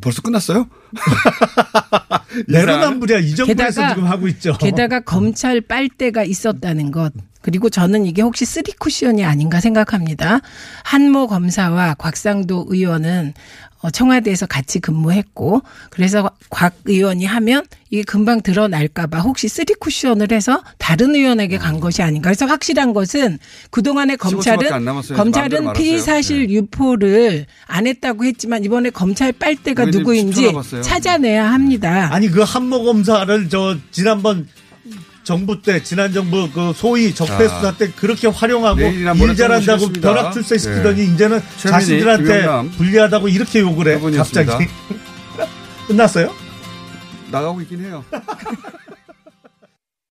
[0.00, 0.66] 벌써 끝났어요?
[2.48, 4.56] 내로남불이야 이 정부에서 게다가- 지금 하고 있죠.
[4.58, 7.12] 게다가 검찰 빨대가 있었다는 것.
[7.42, 10.40] 그리고 저는 이게 혹시 쓰리 쿠션이 아닌가 생각합니다.
[10.84, 19.20] 한모 검사와 곽상도 의원은 어, 청와대에서 같이 근무했고 그래서 곽 의원이 하면 이게 금방 드러날까봐
[19.20, 22.28] 혹시 쓰리 쿠션을 해서 다른 의원에게 간 것이 아닌가.
[22.28, 23.38] 그래서 확실한 것은
[23.70, 25.72] 그동안에 15초밖에 안 검찰은 검찰은.
[25.72, 30.82] 피의 사실 유포를 안 했다고 했지만 이번에 검찰 빨대가 누구인지 10초 남았어요.
[30.82, 32.08] 찾아내야 합니다.
[32.12, 34.46] 아니 그 한모 검사를 저 지난번
[35.22, 39.92] 정부 때 지난 정부 그 소위 적폐 자, 수사 때 그렇게 활용하고 일 잘한다고.
[39.92, 41.14] 벼락 출세시키더니 네.
[41.14, 42.70] 이제는 최민희, 자신들한테 김영남.
[42.70, 44.16] 불리하다고 이렇게 욕을 해.
[44.16, 44.66] 갑자기
[45.86, 46.34] 끝났어요?
[47.30, 48.04] 나가고 있긴 해요.